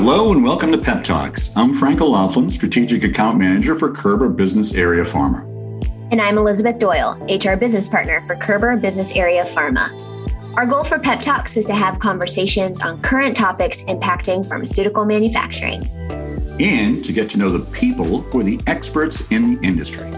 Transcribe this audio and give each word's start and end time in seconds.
Hello 0.00 0.30
and 0.30 0.44
welcome 0.44 0.70
to 0.70 0.78
Pep 0.78 1.02
Talks. 1.02 1.52
I'm 1.56 1.74
Frank 1.74 2.00
O'Laughlin, 2.00 2.48
Strategic 2.48 3.02
Account 3.02 3.36
Manager 3.36 3.76
for 3.76 3.92
Körber 3.92 4.34
Business 4.34 4.76
Area 4.76 5.02
Pharma. 5.02 5.42
And 6.12 6.20
I'm 6.20 6.38
Elizabeth 6.38 6.78
Doyle, 6.78 7.14
HR 7.28 7.56
Business 7.56 7.88
Partner 7.88 8.20
for 8.24 8.36
Körber 8.36 8.80
Business 8.80 9.10
Area 9.16 9.42
Pharma. 9.42 9.90
Our 10.56 10.66
goal 10.66 10.84
for 10.84 11.00
Pep 11.00 11.20
Talks 11.20 11.56
is 11.56 11.66
to 11.66 11.74
have 11.74 11.98
conversations 11.98 12.80
on 12.80 13.00
current 13.02 13.36
topics 13.36 13.82
impacting 13.82 14.46
pharmaceutical 14.46 15.04
manufacturing. 15.04 15.84
And 16.60 17.04
to 17.04 17.12
get 17.12 17.28
to 17.30 17.38
know 17.38 17.50
the 17.50 17.68
people 17.72 18.20
who 18.20 18.38
are 18.38 18.44
the 18.44 18.60
experts 18.68 19.28
in 19.32 19.56
the 19.56 19.66
industry. 19.66 20.08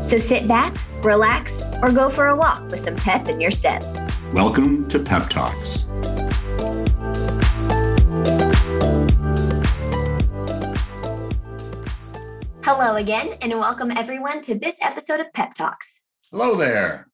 So 0.00 0.16
sit 0.16 0.48
back, 0.48 0.74
relax, 1.04 1.68
or 1.82 1.92
go 1.92 2.08
for 2.08 2.28
a 2.28 2.36
walk 2.36 2.62
with 2.70 2.80
some 2.80 2.96
pep 2.96 3.28
in 3.28 3.38
your 3.38 3.50
step. 3.50 3.82
Welcome 4.32 4.88
to 4.88 4.98
Pep 4.98 5.28
Talks. 5.28 5.85
Hello 12.68 12.96
again, 12.96 13.36
and 13.42 13.52
welcome 13.52 13.92
everyone 13.92 14.42
to 14.42 14.58
this 14.58 14.76
episode 14.82 15.20
of 15.20 15.32
Pep 15.32 15.54
Talks. 15.54 16.00
Hello 16.32 16.56
there. 16.56 17.06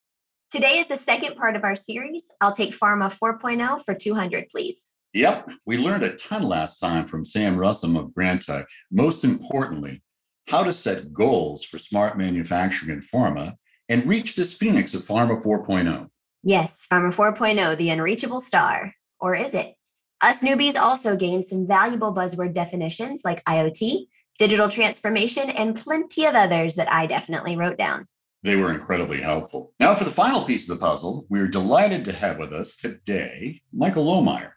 Today 0.51 0.79
is 0.79 0.87
the 0.87 0.97
second 0.97 1.37
part 1.37 1.57
of 1.57 1.63
our 1.63 1.77
series. 1.77 2.31
I'll 2.41 2.55
take 2.55 2.73
Pharma 2.73 3.13
4.0 3.13 3.85
for 3.85 3.93
200, 3.95 4.49
please. 4.49 4.83
Yep, 5.13 5.51
we 5.67 5.77
learned 5.77 6.05
a 6.05 6.17
ton 6.17 6.45
last 6.45 6.79
time 6.79 7.05
from 7.05 7.27
Sam 7.27 7.59
Russum 7.59 7.99
of 7.99 8.13
Grantek. 8.13 8.65
Most 8.91 9.25
importantly, 9.25 10.03
how 10.49 10.65
to 10.65 10.73
set 10.73 11.13
goals 11.13 11.65
for 11.65 11.77
smart 11.77 12.17
manufacturing 12.17 12.91
in 12.91 13.03
pharma 13.03 13.57
and 13.91 14.09
reach 14.09 14.37
this 14.37 14.55
phoenix 14.55 14.95
of 14.95 15.03
Pharma 15.03 15.39
4.0. 15.43 16.09
Yes, 16.43 16.87
Pharma 16.91 17.15
4.0, 17.15 17.77
the 17.77 17.91
unreachable 17.91 18.41
star. 18.41 18.95
Or 19.21 19.37
is 19.37 19.53
it? 19.53 19.75
Us 20.23 20.41
newbies 20.41 20.77
also 20.77 21.15
gained 21.15 21.45
some 21.45 21.67
valuable 21.67 22.15
buzzword 22.15 22.55
definitions 22.55 23.21
like 23.23 23.45
IoT, 23.45 24.07
digital 24.39 24.69
transformation, 24.69 25.51
and 25.51 25.77
plenty 25.77 26.25
of 26.27 26.35
others 26.35 26.75
that 26.75 26.93
I 26.93 27.07
definitely 27.07 27.57
wrote 27.57 27.79
down. 27.79 28.07
They 28.43 28.57
were 28.57 28.73
incredibly 28.73 29.21
helpful. 29.21 29.73
Now, 29.79 29.95
for 29.95 30.05
the 30.05 30.11
final 30.11 30.43
piece 30.43 30.69
of 30.69 30.79
the 30.79 30.85
puzzle, 30.85 31.27
we're 31.29 31.47
delighted 31.47 32.05
to 32.07 32.13
have 32.13 32.39
with 32.39 32.53
us 32.53 32.75
today 32.77 33.63
Michael 33.73 34.07
Lohmeyer. 34.07 34.53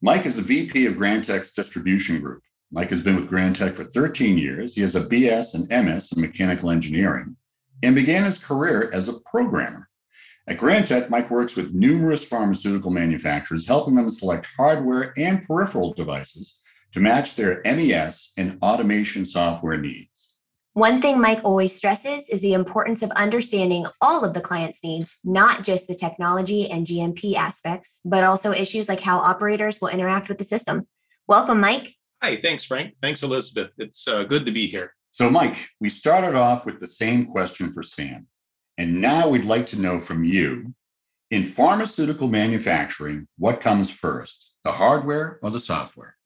Mike 0.00 0.26
is 0.26 0.34
the 0.34 0.42
VP 0.42 0.86
of 0.86 0.94
Grantek's 0.94 1.52
distribution 1.52 2.20
group. 2.20 2.42
Mike 2.72 2.88
has 2.88 3.02
been 3.02 3.14
with 3.14 3.30
Grantek 3.30 3.76
for 3.76 3.84
13 3.84 4.38
years. 4.38 4.74
He 4.74 4.80
has 4.80 4.96
a 4.96 5.02
BS 5.02 5.54
and 5.54 5.86
MS 5.86 6.10
in 6.12 6.20
mechanical 6.20 6.70
engineering 6.70 7.36
and 7.82 7.94
began 7.94 8.24
his 8.24 8.38
career 8.38 8.90
as 8.92 9.08
a 9.08 9.20
programmer. 9.20 9.88
At 10.48 10.58
Grantek, 10.58 11.08
Mike 11.08 11.30
works 11.30 11.54
with 11.54 11.74
numerous 11.74 12.24
pharmaceutical 12.24 12.90
manufacturers, 12.90 13.66
helping 13.66 13.94
them 13.94 14.08
select 14.08 14.48
hardware 14.56 15.12
and 15.16 15.46
peripheral 15.46 15.92
devices 15.92 16.61
to 16.92 17.00
match 17.00 17.36
their 17.36 17.60
MES 17.64 18.32
and 18.36 18.58
automation 18.62 19.24
software 19.24 19.78
needs. 19.78 20.38
One 20.74 21.02
thing 21.02 21.20
Mike 21.20 21.40
always 21.44 21.76
stresses 21.76 22.28
is 22.30 22.40
the 22.40 22.54
importance 22.54 23.02
of 23.02 23.10
understanding 23.10 23.86
all 24.00 24.24
of 24.24 24.32
the 24.32 24.40
client's 24.40 24.82
needs, 24.82 25.16
not 25.22 25.64
just 25.64 25.86
the 25.86 25.94
technology 25.94 26.70
and 26.70 26.86
GMP 26.86 27.34
aspects, 27.34 28.00
but 28.04 28.24
also 28.24 28.52
issues 28.52 28.88
like 28.88 29.00
how 29.00 29.18
operators 29.18 29.80
will 29.80 29.88
interact 29.88 30.30
with 30.30 30.38
the 30.38 30.44
system. 30.44 30.88
Welcome, 31.26 31.60
Mike. 31.60 31.94
Hi, 32.22 32.36
thanks, 32.36 32.64
Frank. 32.64 32.94
Thanks, 33.02 33.22
Elizabeth. 33.22 33.72
It's 33.76 34.08
uh, 34.08 34.24
good 34.24 34.46
to 34.46 34.52
be 34.52 34.66
here. 34.66 34.94
So, 35.10 35.28
Mike, 35.28 35.68
we 35.78 35.90
started 35.90 36.34
off 36.34 36.64
with 36.64 36.80
the 36.80 36.86
same 36.86 37.26
question 37.26 37.70
for 37.70 37.82
Sam. 37.82 38.26
And 38.78 39.00
now 39.00 39.28
we'd 39.28 39.44
like 39.44 39.66
to 39.66 39.78
know 39.78 40.00
from 40.00 40.24
you 40.24 40.74
in 41.30 41.44
pharmaceutical 41.44 42.28
manufacturing, 42.28 43.26
what 43.36 43.60
comes 43.60 43.90
first, 43.90 44.54
the 44.64 44.72
hardware 44.72 45.38
or 45.42 45.50
the 45.50 45.60
software? 45.60 46.16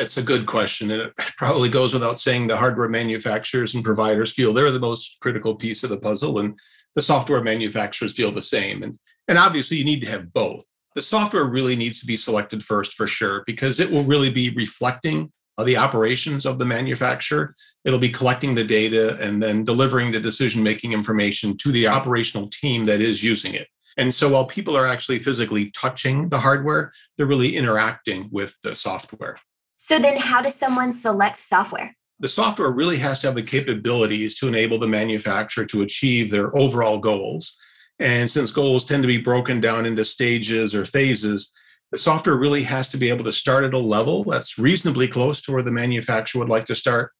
It's 0.00 0.16
a 0.16 0.22
good 0.22 0.46
question. 0.46 0.90
And 0.90 1.02
it 1.02 1.12
probably 1.36 1.68
goes 1.68 1.92
without 1.92 2.20
saying 2.20 2.46
the 2.46 2.56
hardware 2.56 2.88
manufacturers 2.88 3.74
and 3.74 3.84
providers 3.84 4.32
feel 4.32 4.54
they're 4.54 4.70
the 4.70 4.80
most 4.80 5.18
critical 5.20 5.54
piece 5.54 5.84
of 5.84 5.90
the 5.90 6.00
puzzle, 6.00 6.38
and 6.38 6.58
the 6.94 7.02
software 7.02 7.42
manufacturers 7.42 8.14
feel 8.14 8.32
the 8.32 8.42
same. 8.42 8.82
And, 8.82 8.98
and 9.28 9.36
obviously, 9.36 9.76
you 9.76 9.84
need 9.84 10.00
to 10.00 10.10
have 10.10 10.32
both. 10.32 10.64
The 10.96 11.02
software 11.02 11.44
really 11.44 11.76
needs 11.76 12.00
to 12.00 12.06
be 12.06 12.16
selected 12.16 12.64
first 12.64 12.94
for 12.94 13.06
sure, 13.06 13.44
because 13.46 13.78
it 13.78 13.90
will 13.90 14.02
really 14.04 14.30
be 14.30 14.50
reflecting 14.50 15.30
the 15.62 15.76
operations 15.76 16.46
of 16.46 16.58
the 16.58 16.64
manufacturer. 16.64 17.54
It'll 17.84 17.98
be 17.98 18.08
collecting 18.08 18.54
the 18.54 18.64
data 18.64 19.18
and 19.20 19.42
then 19.42 19.64
delivering 19.64 20.10
the 20.10 20.18
decision 20.18 20.62
making 20.62 20.94
information 20.94 21.58
to 21.58 21.70
the 21.70 21.86
operational 21.86 22.48
team 22.48 22.84
that 22.84 23.02
is 23.02 23.22
using 23.22 23.52
it. 23.52 23.68
And 23.98 24.14
so 24.14 24.30
while 24.30 24.46
people 24.46 24.74
are 24.74 24.86
actually 24.86 25.18
physically 25.18 25.70
touching 25.72 26.30
the 26.30 26.38
hardware, 26.40 26.94
they're 27.16 27.26
really 27.26 27.56
interacting 27.56 28.30
with 28.32 28.56
the 28.62 28.74
software. 28.74 29.36
So 29.82 29.98
then, 29.98 30.18
how 30.18 30.42
does 30.42 30.56
someone 30.56 30.92
select 30.92 31.40
software? 31.40 31.96
The 32.18 32.28
software 32.28 32.70
really 32.70 32.98
has 32.98 33.20
to 33.20 33.28
have 33.28 33.34
the 33.34 33.42
capabilities 33.42 34.34
to 34.38 34.46
enable 34.46 34.78
the 34.78 34.86
manufacturer 34.86 35.64
to 35.64 35.80
achieve 35.80 36.30
their 36.30 36.54
overall 36.54 36.98
goals. 36.98 37.56
And 37.98 38.30
since 38.30 38.50
goals 38.50 38.84
tend 38.84 39.02
to 39.02 39.06
be 39.06 39.16
broken 39.16 39.58
down 39.58 39.86
into 39.86 40.04
stages 40.04 40.74
or 40.74 40.84
phases, 40.84 41.50
the 41.92 41.98
software 41.98 42.36
really 42.36 42.62
has 42.64 42.90
to 42.90 42.98
be 42.98 43.08
able 43.08 43.24
to 43.24 43.32
start 43.32 43.64
at 43.64 43.72
a 43.72 43.78
level 43.78 44.22
that's 44.24 44.58
reasonably 44.58 45.08
close 45.08 45.40
to 45.42 45.52
where 45.52 45.62
the 45.62 45.72
manufacturer 45.72 46.40
would 46.40 46.50
like 46.50 46.66
to 46.66 46.76
start, 46.76 47.12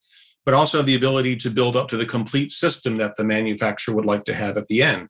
but 0.45 0.53
also 0.53 0.77
have 0.77 0.85
the 0.85 0.95
ability 0.95 1.37
to 1.37 1.49
build 1.49 1.75
up 1.75 1.89
to 1.89 1.97
the 1.97 2.05
complete 2.05 2.51
system 2.51 2.95
that 2.97 3.15
the 3.17 3.23
manufacturer 3.23 3.95
would 3.95 4.05
like 4.05 4.23
to 4.25 4.35
have 4.35 4.55
at 4.55 4.67
the 4.67 4.83
end. 4.83 5.09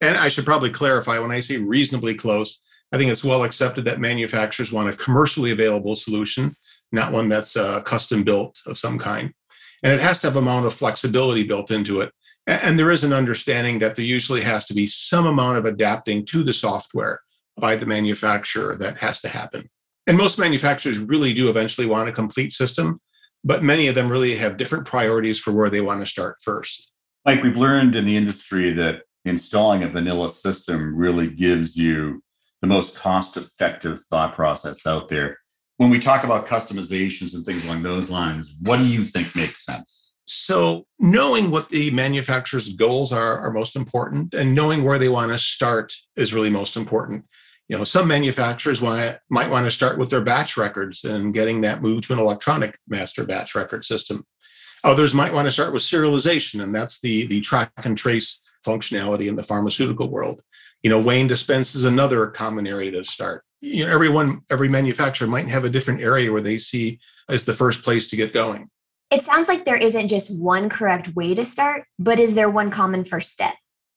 And 0.00 0.16
I 0.16 0.26
should 0.26 0.44
probably 0.44 0.70
clarify 0.70 1.20
when 1.20 1.30
I 1.30 1.38
say 1.38 1.58
reasonably 1.58 2.16
close, 2.16 2.60
I 2.90 2.98
think 2.98 3.12
it's 3.12 3.22
well 3.22 3.44
accepted 3.44 3.84
that 3.84 4.00
manufacturers 4.00 4.72
want 4.72 4.90
a 4.90 4.96
commercially 4.96 5.52
available 5.52 5.94
solution 5.94 6.56
not 6.92 7.12
one 7.12 7.28
that's 7.28 7.56
uh, 7.56 7.82
custom 7.82 8.22
built 8.22 8.60
of 8.66 8.78
some 8.78 8.98
kind. 8.98 9.32
And 9.82 9.92
it 9.92 10.00
has 10.00 10.20
to 10.20 10.28
have 10.28 10.36
amount 10.36 10.66
of 10.66 10.74
flexibility 10.74 11.42
built 11.42 11.70
into 11.70 12.00
it. 12.00 12.12
And 12.46 12.78
there 12.78 12.90
is 12.90 13.04
an 13.04 13.12
understanding 13.12 13.78
that 13.80 13.96
there 13.96 14.04
usually 14.04 14.42
has 14.42 14.66
to 14.66 14.74
be 14.74 14.86
some 14.86 15.26
amount 15.26 15.58
of 15.58 15.64
adapting 15.64 16.24
to 16.26 16.42
the 16.42 16.52
software 16.52 17.20
by 17.56 17.76
the 17.76 17.86
manufacturer 17.86 18.76
that 18.76 18.98
has 18.98 19.20
to 19.20 19.28
happen. 19.28 19.68
And 20.06 20.16
most 20.16 20.38
manufacturers 20.38 20.98
really 20.98 21.32
do 21.32 21.48
eventually 21.48 21.86
want 21.86 22.08
a 22.08 22.12
complete 22.12 22.52
system, 22.52 23.00
but 23.44 23.62
many 23.62 23.86
of 23.86 23.94
them 23.94 24.10
really 24.10 24.36
have 24.36 24.56
different 24.56 24.86
priorities 24.86 25.38
for 25.38 25.52
where 25.52 25.70
they 25.70 25.80
want 25.80 26.00
to 26.00 26.06
start 26.06 26.36
first. 26.42 26.92
Like 27.24 27.42
we've 27.42 27.56
learned 27.56 27.94
in 27.94 28.04
the 28.04 28.16
industry 28.16 28.72
that 28.72 29.02
installing 29.24 29.84
a 29.84 29.88
vanilla 29.88 30.30
system 30.30 30.96
really 30.96 31.30
gives 31.30 31.76
you 31.76 32.22
the 32.60 32.66
most 32.66 32.96
cost 32.96 33.36
effective 33.36 34.00
thought 34.00 34.34
process 34.34 34.86
out 34.86 35.08
there 35.08 35.38
when 35.82 35.90
we 35.90 35.98
talk 35.98 36.22
about 36.22 36.46
customizations 36.46 37.34
and 37.34 37.44
things 37.44 37.64
along 37.64 37.82
those 37.82 38.08
lines, 38.08 38.54
what 38.60 38.76
do 38.76 38.86
you 38.86 39.04
think 39.04 39.34
makes 39.34 39.64
sense? 39.64 40.12
So, 40.26 40.86
knowing 41.00 41.50
what 41.50 41.70
the 41.70 41.90
manufacturer's 41.90 42.76
goals 42.76 43.12
are 43.12 43.40
are 43.40 43.50
most 43.50 43.74
important, 43.74 44.32
and 44.32 44.54
knowing 44.54 44.84
where 44.84 45.00
they 45.00 45.08
want 45.08 45.32
to 45.32 45.40
start 45.40 45.92
is 46.14 46.32
really 46.32 46.50
most 46.50 46.76
important. 46.76 47.24
You 47.68 47.76
know, 47.76 47.82
some 47.82 48.06
manufacturers 48.06 48.80
want, 48.80 49.18
might 49.28 49.50
want 49.50 49.66
to 49.66 49.72
start 49.72 49.98
with 49.98 50.10
their 50.10 50.20
batch 50.20 50.56
records 50.56 51.02
and 51.02 51.34
getting 51.34 51.62
that 51.62 51.82
moved 51.82 52.04
to 52.04 52.12
an 52.12 52.20
electronic 52.20 52.78
master 52.86 53.24
batch 53.24 53.56
record 53.56 53.84
system. 53.84 54.24
Others 54.84 55.14
might 55.14 55.32
want 55.32 55.46
to 55.48 55.52
start 55.52 55.72
with 55.72 55.82
serialization, 55.82 56.62
and 56.62 56.72
that's 56.72 57.00
the 57.00 57.26
the 57.26 57.40
track 57.40 57.72
and 57.78 57.98
trace 57.98 58.40
functionality 58.64 59.26
in 59.26 59.34
the 59.34 59.42
pharmaceutical 59.42 60.08
world. 60.08 60.42
You 60.82 60.90
know, 60.90 61.00
weigh 61.00 61.20
and 61.20 61.28
dispense 61.28 61.74
is 61.74 61.84
another 61.84 62.26
common 62.26 62.66
area 62.66 62.90
to 62.92 63.04
start. 63.04 63.44
You 63.60 63.86
know 63.86 63.92
everyone 63.92 64.40
every 64.50 64.68
manufacturer 64.68 65.28
might 65.28 65.48
have 65.48 65.64
a 65.64 65.70
different 65.70 66.00
area 66.00 66.32
where 66.32 66.40
they 66.40 66.58
see 66.58 66.98
as 67.28 67.44
the 67.44 67.54
first 67.54 67.84
place 67.84 68.08
to 68.08 68.16
get 68.16 68.34
going. 68.34 68.68
It 69.12 69.24
sounds 69.24 69.46
like 69.46 69.64
there 69.64 69.76
isn't 69.76 70.08
just 70.08 70.36
one 70.36 70.68
correct 70.68 71.14
way 71.14 71.34
to 71.34 71.44
start 71.44 71.84
but 71.98 72.18
is 72.18 72.34
there 72.34 72.50
one 72.50 72.72
common 72.72 73.04
first 73.04 73.30
step? 73.30 73.54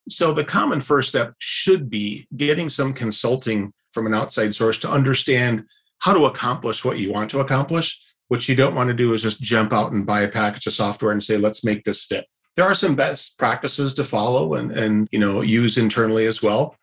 So 0.07 0.33
the 0.33 0.43
common 0.43 0.81
first 0.81 1.09
step 1.09 1.33
should 1.39 1.89
be 1.89 2.27
getting 2.37 2.69
some 2.69 2.93
consulting 2.93 3.73
from 3.91 4.05
an 4.05 4.13
outside 4.13 4.53
source 4.53 4.77
to 4.79 4.89
understand 4.89 5.63
how 5.97 6.13
to 6.13 6.25
accomplish 6.25 6.85
what 6.85 6.99
you 6.99 7.11
want 7.11 7.31
to 7.31 7.39
accomplish. 7.39 7.99
What 8.27 8.47
you 8.47 8.55
don't 8.55 8.75
want 8.75 8.89
to 8.89 8.93
do 8.93 9.13
is 9.13 9.23
just 9.23 9.41
jump 9.41 9.73
out 9.73 9.93
and 9.93 10.05
buy 10.05 10.21
a 10.21 10.29
package 10.29 10.67
of 10.67 10.73
software 10.73 11.11
and 11.11 11.23
say 11.23 11.37
let's 11.37 11.63
make 11.63 11.85
this 11.85 12.05
fit. 12.05 12.27
There 12.55 12.65
are 12.65 12.75
some 12.75 12.95
best 12.95 13.39
practices 13.39 13.95
to 13.95 14.03
follow 14.03 14.53
and, 14.53 14.71
and 14.71 15.07
you 15.11 15.17
know 15.17 15.41
use 15.41 15.79
internally 15.79 16.27
as 16.27 16.43
well 16.43 16.75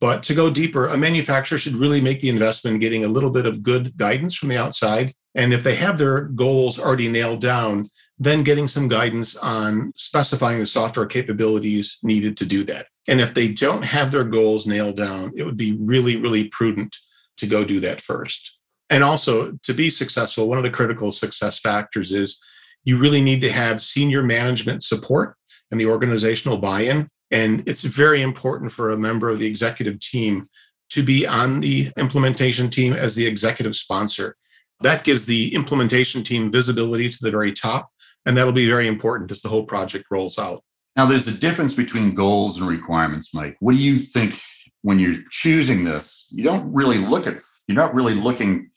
but 0.00 0.22
to 0.24 0.34
go 0.34 0.50
deeper, 0.50 0.88
a 0.88 0.96
manufacturer 0.96 1.58
should 1.58 1.74
really 1.74 2.00
make 2.00 2.20
the 2.20 2.28
investment 2.28 2.74
in 2.74 2.80
getting 2.80 3.04
a 3.04 3.08
little 3.08 3.30
bit 3.30 3.46
of 3.46 3.62
good 3.62 3.96
guidance 3.96 4.34
from 4.34 4.50
the 4.50 4.58
outside. 4.58 5.12
And 5.34 5.54
if 5.54 5.62
they 5.62 5.74
have 5.76 5.98
their 5.98 6.22
goals 6.22 6.78
already 6.78 7.08
nailed 7.08 7.40
down, 7.40 7.86
then 8.18 8.42
getting 8.42 8.68
some 8.68 8.88
guidance 8.88 9.36
on 9.36 9.92
specifying 9.96 10.58
the 10.58 10.66
software 10.66 11.06
capabilities 11.06 11.98
needed 12.02 12.36
to 12.38 12.46
do 12.46 12.64
that. 12.64 12.86
And 13.08 13.20
if 13.20 13.34
they 13.34 13.48
don't 13.48 13.82
have 13.82 14.10
their 14.10 14.24
goals 14.24 14.66
nailed 14.66 14.96
down, 14.96 15.32
it 15.36 15.44
would 15.44 15.56
be 15.56 15.76
really, 15.80 16.16
really 16.16 16.48
prudent 16.48 16.96
to 17.38 17.46
go 17.46 17.64
do 17.64 17.80
that 17.80 18.00
first. 18.00 18.58
And 18.90 19.02
also, 19.02 19.52
to 19.62 19.74
be 19.74 19.90
successful, 19.90 20.48
one 20.48 20.58
of 20.58 20.64
the 20.64 20.70
critical 20.70 21.12
success 21.12 21.58
factors 21.58 22.12
is 22.12 22.38
you 22.84 22.98
really 22.98 23.20
need 23.20 23.40
to 23.40 23.50
have 23.50 23.82
senior 23.82 24.22
management 24.22 24.82
support 24.82 25.36
and 25.70 25.80
the 25.80 25.86
organizational 25.86 26.58
buy 26.58 26.82
in 26.82 27.08
and 27.30 27.62
it's 27.66 27.82
very 27.82 28.22
important 28.22 28.72
for 28.72 28.90
a 28.90 28.98
member 28.98 29.28
of 29.28 29.38
the 29.38 29.46
executive 29.46 30.00
team 30.00 30.46
to 30.90 31.02
be 31.02 31.26
on 31.26 31.60
the 31.60 31.90
implementation 31.96 32.70
team 32.70 32.92
as 32.92 33.14
the 33.14 33.26
executive 33.26 33.74
sponsor. 33.74 34.36
That 34.80 35.04
gives 35.04 35.26
the 35.26 35.54
implementation 35.54 36.22
team 36.22 36.50
visibility 36.50 37.08
to 37.08 37.18
the 37.20 37.30
very 37.30 37.52
top, 37.52 37.90
and 38.24 38.36
that'll 38.36 38.52
be 38.52 38.68
very 38.68 38.86
important 38.86 39.32
as 39.32 39.42
the 39.42 39.48
whole 39.48 39.64
project 39.64 40.06
rolls 40.10 40.38
out. 40.38 40.62
Now, 40.96 41.06
there's 41.06 41.28
a 41.28 41.38
difference 41.38 41.74
between 41.74 42.14
goals 42.14 42.58
and 42.58 42.68
requirements, 42.68 43.34
Mike. 43.34 43.56
What 43.60 43.72
do 43.72 43.78
you 43.78 43.98
think 43.98 44.40
when 44.82 44.98
you're 44.98 45.22
choosing 45.30 45.84
this? 45.84 46.26
You 46.30 46.44
don't 46.44 46.72
really 46.72 46.98
look 46.98 47.26
at, 47.26 47.40
you're 47.68 47.76
not 47.76 47.94
really 47.94 48.14
looking 48.14 48.70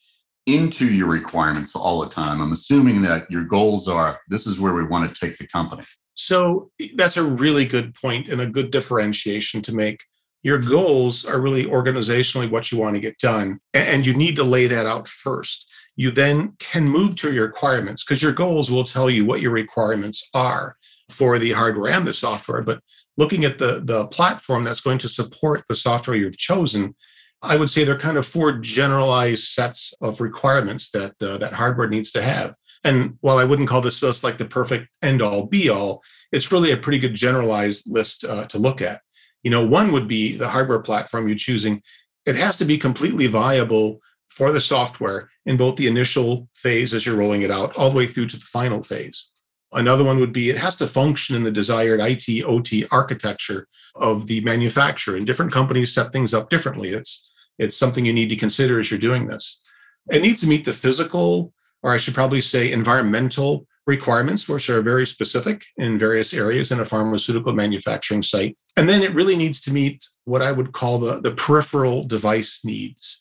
into 0.45 0.85
your 0.85 1.07
requirements 1.07 1.75
all 1.75 1.99
the 2.01 2.09
time. 2.09 2.41
I'm 2.41 2.53
assuming 2.53 3.01
that 3.03 3.29
your 3.29 3.43
goals 3.43 3.87
are 3.87 4.19
this 4.29 4.47
is 4.47 4.59
where 4.59 4.73
we 4.73 4.83
want 4.83 5.13
to 5.13 5.19
take 5.19 5.37
the 5.37 5.47
company. 5.47 5.83
So 6.19 6.69
that's 6.95 7.15
a 7.15 7.23
really 7.23 7.65
good 7.65 7.95
point 7.95 8.27
and 8.27 8.41
a 8.41 8.45
good 8.45 8.71
differentiation 8.71 9.61
to 9.61 9.73
make. 9.73 10.03
Your 10.43 10.57
goals 10.57 11.23
are 11.23 11.39
really 11.39 11.63
organizationally 11.63 12.51
what 12.51 12.71
you 12.71 12.77
want 12.77 12.95
to 12.95 13.01
get 13.01 13.17
done, 13.19 13.59
and 13.73 14.05
you 14.05 14.13
need 14.13 14.35
to 14.35 14.43
lay 14.43 14.67
that 14.67 14.85
out 14.85 15.07
first. 15.07 15.71
You 15.95 16.11
then 16.11 16.55
can 16.59 16.89
move 16.89 17.15
to 17.17 17.33
your 17.33 17.45
requirements 17.45 18.03
because 18.03 18.21
your 18.21 18.33
goals 18.33 18.69
will 18.69 18.83
tell 18.83 19.09
you 19.09 19.25
what 19.25 19.39
your 19.39 19.51
requirements 19.51 20.27
are 20.33 20.75
for 21.09 21.39
the 21.39 21.53
hardware 21.53 21.91
and 21.91 22.05
the 22.05 22.13
software. 22.13 22.61
But 22.61 22.81
looking 23.15 23.45
at 23.45 23.57
the, 23.57 23.81
the 23.83 24.07
platform 24.07 24.65
that's 24.65 24.81
going 24.81 24.97
to 24.99 25.09
support 25.09 25.63
the 25.69 25.75
software 25.75 26.17
you've 26.17 26.37
chosen, 26.37 26.95
I 27.41 27.55
would 27.55 27.69
say 27.69 27.85
there 27.85 27.95
are 27.95 27.99
kind 27.99 28.17
of 28.17 28.27
four 28.27 28.51
generalized 28.59 29.45
sets 29.45 29.93
of 30.01 30.19
requirements 30.19 30.91
that 30.91 31.13
uh, 31.21 31.37
that 31.37 31.53
hardware 31.53 31.87
needs 31.87 32.11
to 32.11 32.21
have. 32.21 32.55
And 32.83 33.17
while 33.21 33.37
I 33.37 33.43
wouldn't 33.43 33.67
call 33.67 33.81
this 33.81 33.99
just 33.99 34.23
like 34.23 34.37
the 34.37 34.45
perfect 34.45 34.87
end 35.01 35.21
all 35.21 35.45
be 35.45 35.69
all, 35.69 36.01
it's 36.31 36.51
really 36.51 36.71
a 36.71 36.77
pretty 36.77 36.99
good 36.99 37.13
generalized 37.13 37.91
list 37.91 38.23
uh, 38.23 38.45
to 38.47 38.57
look 38.57 38.81
at. 38.81 39.01
You 39.43 39.51
know, 39.51 39.65
one 39.65 39.91
would 39.91 40.07
be 40.07 40.35
the 40.35 40.49
hardware 40.49 40.81
platform 40.81 41.27
you're 41.27 41.37
choosing. 41.37 41.81
It 42.25 42.35
has 42.35 42.57
to 42.57 42.65
be 42.65 42.77
completely 42.77 43.27
viable 43.27 43.99
for 44.29 44.51
the 44.51 44.61
software 44.61 45.29
in 45.45 45.57
both 45.57 45.75
the 45.75 45.87
initial 45.87 46.47
phase 46.55 46.93
as 46.93 47.05
you're 47.05 47.15
rolling 47.17 47.41
it 47.41 47.51
out, 47.51 47.75
all 47.77 47.89
the 47.89 47.97
way 47.97 48.07
through 48.07 48.27
to 48.27 48.37
the 48.37 48.45
final 48.45 48.83
phase. 48.83 49.27
Another 49.71 50.03
one 50.03 50.19
would 50.19 50.33
be 50.33 50.49
it 50.49 50.57
has 50.57 50.75
to 50.77 50.87
function 50.87 51.35
in 51.35 51.43
the 51.43 51.51
desired 51.51 51.99
IT 51.99 52.43
OT 52.43 52.85
architecture 52.91 53.67
of 53.95 54.25
the 54.25 54.41
manufacturer. 54.41 55.15
And 55.15 55.27
different 55.27 55.51
companies 55.51 55.93
set 55.93 56.11
things 56.11 56.33
up 56.33 56.49
differently. 56.49 56.89
It's 56.89 57.29
it's 57.59 57.77
something 57.77 58.05
you 58.05 58.13
need 58.13 58.29
to 58.29 58.35
consider 58.37 58.79
as 58.79 58.89
you're 58.89 58.99
doing 58.99 59.27
this. 59.27 59.61
It 60.09 60.21
needs 60.21 60.39
to 60.41 60.47
meet 60.47 60.63
the 60.63 60.73
physical, 60.73 61.53
or 61.83 61.93
I 61.93 61.97
should 61.97 62.13
probably 62.13 62.41
say 62.41 62.71
environmental 62.71 63.65
requirements, 63.87 64.47
which 64.47 64.69
are 64.69 64.81
very 64.81 65.07
specific 65.07 65.65
in 65.77 65.97
various 65.97 66.33
areas 66.33 66.71
in 66.71 66.79
a 66.79 66.85
pharmaceutical 66.85 67.53
manufacturing 67.53 68.23
site. 68.23 68.57
And 68.77 68.87
then 68.87 69.01
it 69.01 69.13
really 69.13 69.35
needs 69.35 69.61
to 69.61 69.73
meet 69.73 70.05
what 70.25 70.41
I 70.41 70.51
would 70.51 70.71
call 70.73 70.99
the, 70.99 71.19
the 71.19 71.31
peripheral 71.31 72.03
device 72.03 72.61
needs, 72.63 73.19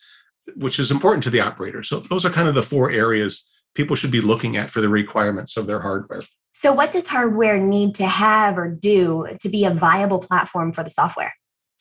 which 0.57 0.79
is 0.79 0.91
important 0.91 1.25
to 1.25 1.31
the 1.31 1.41
operator. 1.41 1.83
So 1.83 2.01
those 2.01 2.25
are 2.25 2.31
kind 2.31 2.49
of 2.49 2.55
the 2.55 2.63
four 2.63 2.91
areas 2.91 3.49
people 3.75 3.97
should 3.97 4.11
be 4.11 4.21
looking 4.21 4.57
at 4.57 4.71
for 4.71 4.81
the 4.81 4.89
requirements 4.89 5.57
of 5.57 5.67
their 5.67 5.81
hardware. 5.81 6.23
So, 6.53 6.73
what 6.73 6.91
does 6.91 7.07
hardware 7.07 7.59
need 7.59 7.95
to 7.97 8.07
have 8.07 8.59
or 8.59 8.69
do 8.69 9.27
to 9.41 9.49
be 9.49 9.65
a 9.65 9.73
viable 9.73 10.19
platform 10.19 10.73
for 10.73 10.83
the 10.83 10.91
software? 10.91 11.33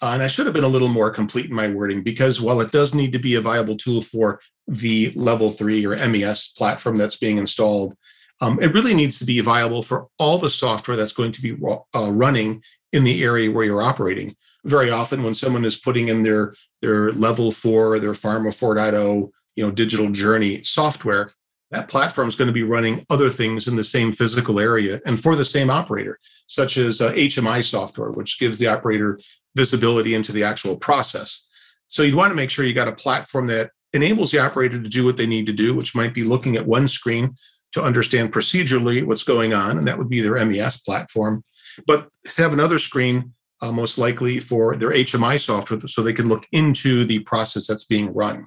Uh, 0.02 0.12
and 0.14 0.22
I 0.22 0.28
should 0.28 0.46
have 0.46 0.54
been 0.54 0.64
a 0.64 0.70
little 0.70 0.90
more 0.90 1.10
complete 1.10 1.50
in 1.50 1.56
my 1.56 1.68
wording 1.68 2.04
because 2.04 2.40
while 2.40 2.62
it 2.62 2.72
does 2.72 2.94
need 2.94 3.14
to 3.14 3.20
be 3.20 3.36
a 3.36 3.42
viable 3.42 3.78
tool 3.78 4.02
for 4.02 4.40
the 4.68 5.12
level 5.16 5.52
three 5.52 5.86
or 5.86 5.96
MES 6.08 6.50
platform 6.50 6.98
that's 6.98 7.18
being 7.18 7.38
installed, 7.38 7.96
um, 8.40 8.62
it 8.62 8.74
really 8.74 8.94
needs 8.94 9.18
to 9.20 9.26
be 9.26 9.40
viable 9.40 9.82
for 9.82 10.08
all 10.20 10.38
the 10.38 10.50
software 10.50 10.96
that's 10.96 11.14
going 11.14 11.32
to 11.32 11.42
be 11.42 11.58
uh, 11.96 12.12
running 12.12 12.62
in 12.94 13.04
the 13.04 13.24
area 13.24 13.52
where 13.52 13.66
you're 13.66 13.82
operating. 13.82 14.36
Very 14.66 14.92
often, 14.92 15.24
when 15.24 15.34
someone 15.34 15.66
is 15.66 15.78
putting 15.78 16.10
in 16.10 16.24
their 16.24 16.54
their 16.82 17.12
level 17.14 17.52
four, 17.52 17.98
their 17.98 18.14
Pharma 18.14 18.56
4.0, 18.56 19.32
you 19.56 19.66
know, 19.66 19.72
digital 19.72 20.12
journey 20.12 20.64
software, 20.64 21.30
that 21.72 21.90
platform 21.90 22.30
is 22.30 22.36
going 22.36 22.48
to 22.48 22.54
be 22.54 22.64
running 22.64 23.04
other 23.10 23.30
things 23.30 23.68
in 23.68 23.76
the 23.76 23.84
same 23.84 24.12
physical 24.12 24.60
area 24.60 25.02
and 25.06 25.20
for 25.20 25.36
the 25.36 25.44
same 25.44 25.70
operator, 25.70 26.20
such 26.48 26.78
as 26.78 27.02
uh, 27.02 27.12
HMI 27.14 27.64
software, 27.64 28.12
which 28.12 28.40
gives 28.40 28.58
the 28.58 28.68
operator 28.68 29.20
visibility 29.58 30.14
into 30.14 30.32
the 30.32 30.44
actual 30.44 30.78
process. 30.78 31.46
So 31.90 32.04
you'd 32.04 32.16
want 32.16 32.32
to 32.32 32.36
make 32.36 32.50
sure 32.50 32.64
you 32.64 32.74
got 32.74 32.88
a 32.88 33.04
platform 33.06 33.48
that 33.48 33.72
enables 33.92 34.32
the 34.32 34.40
operator 34.40 34.82
to 34.82 34.90
do 34.90 35.04
what 35.04 35.18
they 35.18 35.26
need 35.26 35.48
to 35.48 35.54
do, 35.54 35.74
which 35.74 35.96
might 35.96 36.14
be 36.14 36.24
looking 36.24 36.56
at 36.56 36.68
one 36.68 36.88
screen 36.88 37.36
to 37.74 37.84
understand 37.84 38.32
procedurally 38.32 39.06
what's 39.06 39.24
going 39.24 39.54
on, 39.54 39.78
and 39.78 39.88
that 39.88 39.98
would 39.98 40.10
be 40.10 40.22
their 40.22 40.44
MES 40.46 40.82
platform. 40.82 41.44
But 41.86 42.10
have 42.38 42.54
another 42.54 42.80
screen, 42.80 43.34
uh, 43.62 43.72
most 43.72 43.98
likely 43.98 44.40
for 44.40 44.76
their 44.76 44.92
HMI 44.92 45.40
software, 45.40 45.80
so 45.82 46.02
they 46.02 46.14
can 46.14 46.30
look 46.30 46.46
into 46.52 47.06
the 47.06 47.20
process 47.20 47.68
that's 47.68 47.86
being 47.86 48.14
run. 48.14 48.46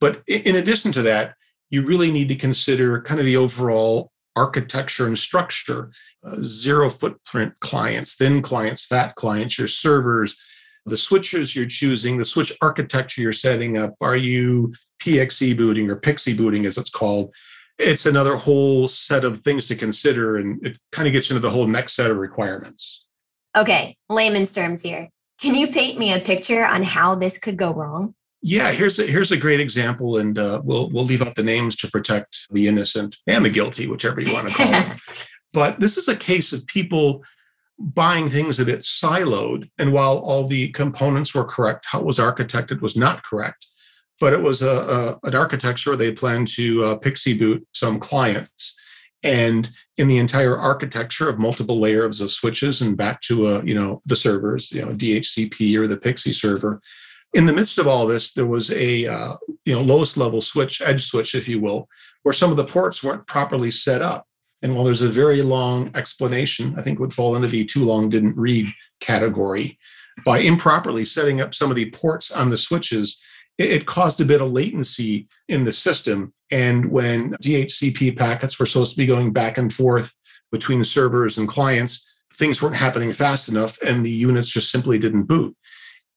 But 0.00 0.22
in 0.26 0.56
addition 0.56 0.92
to 0.92 1.02
that, 1.02 1.34
you 1.70 1.82
really 1.82 2.10
need 2.10 2.28
to 2.28 2.36
consider 2.36 3.00
kind 3.02 3.20
of 3.20 3.26
the 3.26 3.36
overall 3.36 4.12
architecture 4.36 5.06
and 5.06 5.18
structure 5.18 5.90
uh, 6.24 6.36
zero 6.40 6.90
footprint 6.90 7.54
clients, 7.60 8.14
thin 8.16 8.42
clients, 8.42 8.84
fat 8.84 9.14
clients, 9.14 9.58
your 9.58 9.68
servers, 9.68 10.36
the 10.86 10.98
switches 10.98 11.56
you're 11.56 11.66
choosing, 11.66 12.18
the 12.18 12.24
switch 12.24 12.52
architecture 12.60 13.22
you're 13.22 13.32
setting 13.32 13.78
up. 13.78 13.94
Are 14.00 14.16
you 14.16 14.74
PXE 15.00 15.56
booting 15.56 15.88
or 15.90 15.96
Pixie 15.96 16.34
booting, 16.34 16.66
as 16.66 16.76
it's 16.76 16.90
called? 16.90 17.34
It's 17.78 18.06
another 18.06 18.36
whole 18.36 18.86
set 18.86 19.24
of 19.24 19.40
things 19.40 19.66
to 19.66 19.76
consider, 19.76 20.36
and 20.36 20.64
it 20.64 20.78
kind 20.92 21.08
of 21.08 21.12
gets 21.12 21.30
into 21.30 21.40
the 21.40 21.50
whole 21.50 21.66
next 21.66 21.94
set 21.94 22.10
of 22.10 22.18
requirements. 22.18 23.06
Okay, 23.56 23.96
layman's 24.08 24.52
terms 24.52 24.82
here. 24.82 25.08
Can 25.40 25.54
you 25.54 25.66
paint 25.68 25.98
me 25.98 26.12
a 26.12 26.20
picture 26.20 26.64
on 26.64 26.82
how 26.82 27.14
this 27.14 27.38
could 27.38 27.56
go 27.56 27.72
wrong? 27.72 28.14
Yeah, 28.46 28.72
here's 28.72 28.98
a, 28.98 29.06
here's 29.06 29.32
a 29.32 29.38
great 29.38 29.58
example, 29.58 30.18
and 30.18 30.38
uh, 30.38 30.60
we'll 30.62 30.90
we'll 30.90 31.06
leave 31.06 31.22
out 31.22 31.34
the 31.34 31.42
names 31.42 31.76
to 31.76 31.90
protect 31.90 32.46
the 32.50 32.68
innocent 32.68 33.16
and 33.26 33.42
the 33.42 33.48
guilty, 33.48 33.86
whichever 33.86 34.20
you 34.20 34.34
want 34.34 34.48
to 34.48 34.54
call 34.54 34.70
them. 34.70 34.96
But 35.54 35.78
this 35.78 35.96
is 35.96 36.08
a 36.08 36.16
case 36.16 36.52
of 36.52 36.66
people 36.66 37.22
buying 37.78 38.28
things 38.28 38.58
a 38.58 38.64
bit 38.64 38.80
siloed, 38.80 39.70
and 39.78 39.94
while 39.94 40.18
all 40.18 40.46
the 40.46 40.70
components 40.72 41.32
were 41.32 41.44
correct, 41.44 41.86
how 41.88 42.00
it 42.00 42.04
was 42.04 42.18
architected 42.18 42.82
was 42.82 42.96
not 42.96 43.22
correct. 43.22 43.66
But 44.20 44.34
it 44.34 44.42
was 44.42 44.60
a, 44.60 45.18
a 45.24 45.26
an 45.26 45.34
architecture 45.34 45.96
they 45.96 46.12
planned 46.12 46.48
to 46.48 46.84
uh, 46.84 46.98
PXE 46.98 47.38
boot 47.38 47.66
some 47.72 47.98
clients, 47.98 48.76
and 49.22 49.70
in 49.96 50.06
the 50.06 50.18
entire 50.18 50.58
architecture 50.58 51.30
of 51.30 51.38
multiple 51.38 51.80
layers 51.80 52.20
of 52.20 52.30
switches 52.30 52.82
and 52.82 52.94
back 52.94 53.22
to 53.22 53.46
a 53.46 53.64
you 53.64 53.74
know 53.74 54.02
the 54.04 54.16
servers, 54.16 54.70
you 54.70 54.84
know 54.84 54.92
DHCP 54.92 55.78
or 55.78 55.86
the 55.86 55.96
Pixie 55.96 56.34
server 56.34 56.82
in 57.34 57.46
the 57.46 57.52
midst 57.52 57.78
of 57.78 57.86
all 57.86 58.06
this, 58.06 58.32
there 58.32 58.46
was 58.46 58.70
a 58.70 59.06
uh, 59.06 59.34
you 59.64 59.74
know 59.74 59.82
lowest 59.82 60.16
level 60.16 60.40
switch, 60.40 60.80
edge 60.80 61.04
switch, 61.06 61.34
if 61.34 61.48
you 61.48 61.60
will, 61.60 61.88
where 62.22 62.32
some 62.32 62.50
of 62.50 62.56
the 62.56 62.64
ports 62.64 63.02
weren't 63.02 63.26
properly 63.26 63.70
set 63.70 64.00
up. 64.00 64.26
And 64.62 64.74
while 64.74 64.84
there's 64.84 65.02
a 65.02 65.08
very 65.08 65.42
long 65.42 65.90
explanation, 65.94 66.74
I 66.78 66.82
think 66.82 66.98
would 66.98 67.12
fall 67.12 67.36
into 67.36 67.48
the 67.48 67.64
too 67.64 67.84
long 67.84 68.08
didn't 68.08 68.36
read 68.36 68.66
category. 69.00 69.78
By 70.24 70.38
improperly 70.38 71.04
setting 71.04 71.40
up 71.40 71.54
some 71.54 71.70
of 71.70 71.76
the 71.76 71.90
ports 71.90 72.30
on 72.30 72.48
the 72.48 72.56
switches, 72.56 73.20
it, 73.58 73.70
it 73.72 73.86
caused 73.86 74.20
a 74.20 74.24
bit 74.24 74.40
of 74.40 74.52
latency 74.52 75.28
in 75.48 75.64
the 75.64 75.72
system. 75.72 76.32
And 76.50 76.90
when 76.90 77.32
DHCP 77.42 78.16
packets 78.16 78.58
were 78.58 78.66
supposed 78.66 78.92
to 78.92 78.96
be 78.96 79.06
going 79.06 79.32
back 79.32 79.58
and 79.58 79.72
forth 79.72 80.14
between 80.52 80.84
servers 80.84 81.36
and 81.36 81.48
clients, 81.48 82.08
things 82.34 82.62
weren't 82.62 82.76
happening 82.76 83.12
fast 83.12 83.48
enough, 83.48 83.76
and 83.82 84.04
the 84.04 84.10
units 84.10 84.48
just 84.48 84.70
simply 84.70 84.98
didn't 84.98 85.24
boot. 85.24 85.56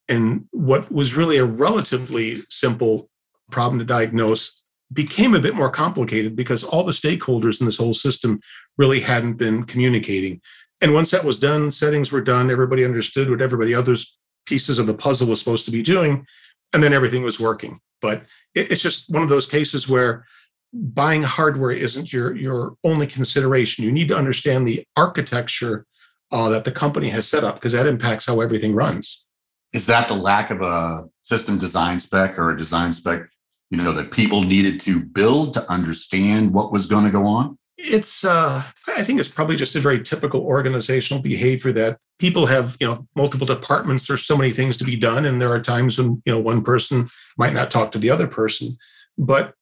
And 0.09 0.45
what 0.51 0.91
was 0.91 1.15
really 1.15 1.37
a 1.37 1.45
relatively 1.45 2.37
simple 2.49 3.09
problem 3.51 3.79
to 3.79 3.85
diagnose 3.85 4.63
became 4.93 5.35
a 5.35 5.39
bit 5.39 5.55
more 5.55 5.69
complicated 5.69 6.35
because 6.35 6.63
all 6.63 6.83
the 6.83 6.93
stakeholders 6.93 7.59
in 7.59 7.65
this 7.65 7.77
whole 7.77 7.93
system 7.93 8.39
really 8.77 9.01
hadn't 9.01 9.33
been 9.33 9.63
communicating. 9.63 10.41
And 10.81 10.93
once 10.93 11.11
that 11.11 11.25
was 11.25 11.39
done, 11.39 11.71
settings 11.71 12.11
were 12.11 12.21
done, 12.21 12.49
everybody 12.49 12.85
understood 12.85 13.29
what 13.29 13.41
everybody 13.41 13.73
others 13.73 14.17
pieces 14.45 14.79
of 14.79 14.87
the 14.87 14.93
puzzle 14.93 15.27
was 15.27 15.39
supposed 15.39 15.65
to 15.65 15.71
be 15.71 15.81
doing, 15.81 16.25
and 16.71 16.81
then 16.81 16.93
everything 16.93 17.23
was 17.23 17.39
working. 17.39 17.79
But 17.99 18.23
it's 18.55 18.81
just 18.81 19.09
one 19.09 19.23
of 19.23 19.29
those 19.29 19.45
cases 19.45 19.89
where 19.89 20.25
buying 20.71 21.23
hardware 21.23 21.71
isn't 21.71 22.13
your 22.13 22.35
your 22.35 22.75
only 22.83 23.07
consideration. 23.07 23.83
You 23.83 23.91
need 23.91 24.07
to 24.09 24.17
understand 24.17 24.67
the 24.67 24.85
architecture 24.95 25.85
uh, 26.31 26.49
that 26.49 26.63
the 26.63 26.71
company 26.71 27.09
has 27.09 27.27
set 27.27 27.43
up 27.43 27.55
because 27.55 27.73
that 27.73 27.87
impacts 27.87 28.25
how 28.25 28.39
everything 28.39 28.73
runs 28.73 29.25
is 29.73 29.85
that 29.87 30.07
the 30.07 30.13
lack 30.13 30.49
of 30.49 30.61
a 30.61 31.05
system 31.23 31.57
design 31.57 31.99
spec 31.99 32.39
or 32.39 32.51
a 32.51 32.57
design 32.57 32.93
spec 32.93 33.27
you 33.69 33.77
know 33.79 33.91
that 33.91 34.11
people 34.11 34.41
needed 34.41 34.79
to 34.81 35.01
build 35.01 35.53
to 35.53 35.71
understand 35.71 36.53
what 36.53 36.71
was 36.71 36.85
going 36.85 37.03
to 37.03 37.11
go 37.11 37.25
on? 37.25 37.57
It's 37.77 38.23
uh, 38.23 38.63
i 38.87 39.03
think 39.03 39.19
it's 39.19 39.29
probably 39.29 39.55
just 39.55 39.75
a 39.75 39.79
very 39.79 40.01
typical 40.01 40.41
organizational 40.41 41.21
behavior 41.21 41.71
that 41.73 41.99
people 42.17 42.47
have 42.47 42.75
you 42.79 42.87
know 42.87 43.07
multiple 43.15 43.45
departments 43.45 44.07
there's 44.07 44.25
so 44.25 44.35
many 44.35 44.49
things 44.49 44.77
to 44.77 44.83
be 44.83 44.95
done 44.95 45.25
and 45.25 45.39
there 45.39 45.51
are 45.51 45.61
times 45.61 45.99
when 45.99 46.21
you 46.25 46.33
know 46.33 46.39
one 46.39 46.63
person 46.63 47.07
might 47.37 47.53
not 47.53 47.69
talk 47.69 47.91
to 47.91 47.99
the 47.99 48.09
other 48.09 48.27
person. 48.27 48.77
But 49.17 49.53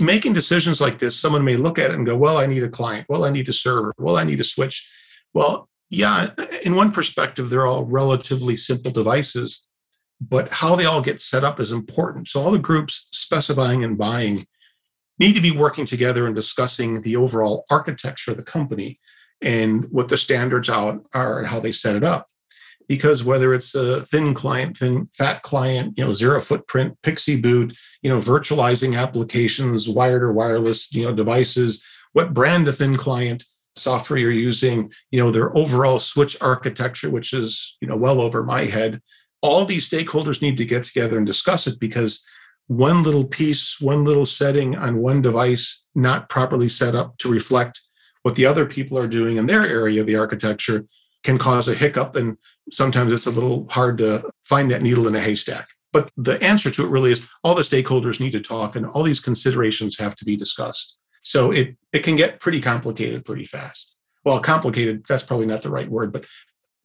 making 0.00 0.34
decisions 0.34 0.80
like 0.80 0.98
this 0.98 1.18
someone 1.18 1.44
may 1.44 1.56
look 1.56 1.78
at 1.78 1.90
it 1.90 1.96
and 1.96 2.06
go 2.06 2.16
well 2.16 2.36
i 2.36 2.46
need 2.46 2.62
a 2.62 2.68
client. 2.68 3.06
Well 3.08 3.24
i 3.24 3.30
need 3.30 3.48
a 3.48 3.52
server 3.52 3.94
well 3.98 4.18
i 4.18 4.24
need 4.24 4.40
a 4.40 4.44
switch. 4.44 4.88
Well 5.32 5.68
yeah, 5.90 6.30
in 6.64 6.74
one 6.74 6.90
perspective, 6.90 7.50
they're 7.50 7.66
all 7.66 7.84
relatively 7.84 8.56
simple 8.56 8.90
devices, 8.90 9.66
but 10.20 10.48
how 10.48 10.74
they 10.76 10.84
all 10.84 11.02
get 11.02 11.20
set 11.20 11.44
up 11.44 11.60
is 11.60 11.72
important. 11.72 12.28
So 12.28 12.42
all 12.42 12.50
the 12.50 12.58
groups 12.58 13.08
specifying 13.12 13.84
and 13.84 13.98
buying 13.98 14.46
need 15.18 15.34
to 15.34 15.40
be 15.40 15.50
working 15.50 15.86
together 15.86 16.26
and 16.26 16.34
discussing 16.34 17.02
the 17.02 17.16
overall 17.16 17.64
architecture 17.70 18.32
of 18.32 18.36
the 18.36 18.42
company 18.42 18.98
and 19.40 19.84
what 19.90 20.08
the 20.08 20.16
standards 20.16 20.68
out 20.68 21.04
are 21.12 21.38
and 21.38 21.46
how 21.48 21.60
they 21.60 21.72
set 21.72 21.96
it 21.96 22.04
up. 22.04 22.28
Because 22.88 23.24
whether 23.24 23.54
it's 23.54 23.74
a 23.74 24.04
thin 24.04 24.34
client, 24.34 24.76
thin 24.76 25.08
fat 25.16 25.42
client, 25.42 25.96
you 25.96 26.04
know, 26.04 26.12
zero 26.12 26.42
footprint, 26.42 26.98
pixie 27.02 27.40
boot, 27.40 27.76
you 28.02 28.10
know, 28.10 28.18
virtualizing 28.18 28.98
applications, 28.98 29.88
wired 29.88 30.22
or 30.22 30.32
wireless, 30.32 30.92
you 30.94 31.04
know, 31.04 31.14
devices, 31.14 31.82
what 32.12 32.34
brand 32.34 32.68
of 32.68 32.76
thin 32.76 32.96
client 32.96 33.44
software 33.76 34.18
you're 34.18 34.30
using, 34.30 34.92
you 35.10 35.22
know, 35.22 35.30
their 35.30 35.56
overall 35.56 35.98
switch 35.98 36.36
architecture, 36.40 37.10
which 37.10 37.32
is, 37.32 37.76
you 37.80 37.88
know, 37.88 37.96
well 37.96 38.20
over 38.20 38.42
my 38.42 38.62
head. 38.64 39.00
All 39.42 39.64
these 39.64 39.88
stakeholders 39.88 40.40
need 40.40 40.56
to 40.58 40.64
get 40.64 40.84
together 40.84 41.18
and 41.18 41.26
discuss 41.26 41.66
it 41.66 41.78
because 41.78 42.24
one 42.66 43.02
little 43.02 43.26
piece, 43.26 43.80
one 43.80 44.04
little 44.04 44.26
setting 44.26 44.76
on 44.76 44.98
one 44.98 45.20
device 45.20 45.84
not 45.94 46.28
properly 46.28 46.68
set 46.68 46.94
up 46.94 47.18
to 47.18 47.30
reflect 47.30 47.80
what 48.22 48.36
the 48.36 48.46
other 48.46 48.64
people 48.64 48.98
are 48.98 49.06
doing 49.06 49.36
in 49.36 49.46
their 49.46 49.66
area 49.66 50.00
of 50.00 50.06
the 50.06 50.16
architecture 50.16 50.84
can 51.24 51.36
cause 51.36 51.68
a 51.68 51.74
hiccup. 51.74 52.16
And 52.16 52.38
sometimes 52.70 53.12
it's 53.12 53.26
a 53.26 53.30
little 53.30 53.68
hard 53.68 53.98
to 53.98 54.30
find 54.44 54.70
that 54.70 54.82
needle 54.82 55.06
in 55.06 55.14
a 55.14 55.20
haystack. 55.20 55.68
But 55.92 56.10
the 56.16 56.42
answer 56.42 56.70
to 56.70 56.84
it 56.84 56.90
really 56.90 57.12
is 57.12 57.28
all 57.42 57.54
the 57.54 57.62
stakeholders 57.62 58.18
need 58.18 58.32
to 58.32 58.40
talk 58.40 58.76
and 58.76 58.86
all 58.86 59.02
these 59.02 59.20
considerations 59.20 59.98
have 59.98 60.16
to 60.16 60.24
be 60.24 60.36
discussed. 60.36 60.98
So 61.24 61.50
it, 61.50 61.76
it 61.92 62.00
can 62.00 62.16
get 62.16 62.38
pretty 62.38 62.60
complicated 62.60 63.24
pretty 63.24 63.44
fast. 63.44 63.96
Well, 64.24 64.40
complicated, 64.40 65.04
that's 65.08 65.22
probably 65.22 65.46
not 65.46 65.62
the 65.62 65.70
right 65.70 65.88
word, 65.88 66.12
but 66.12 66.24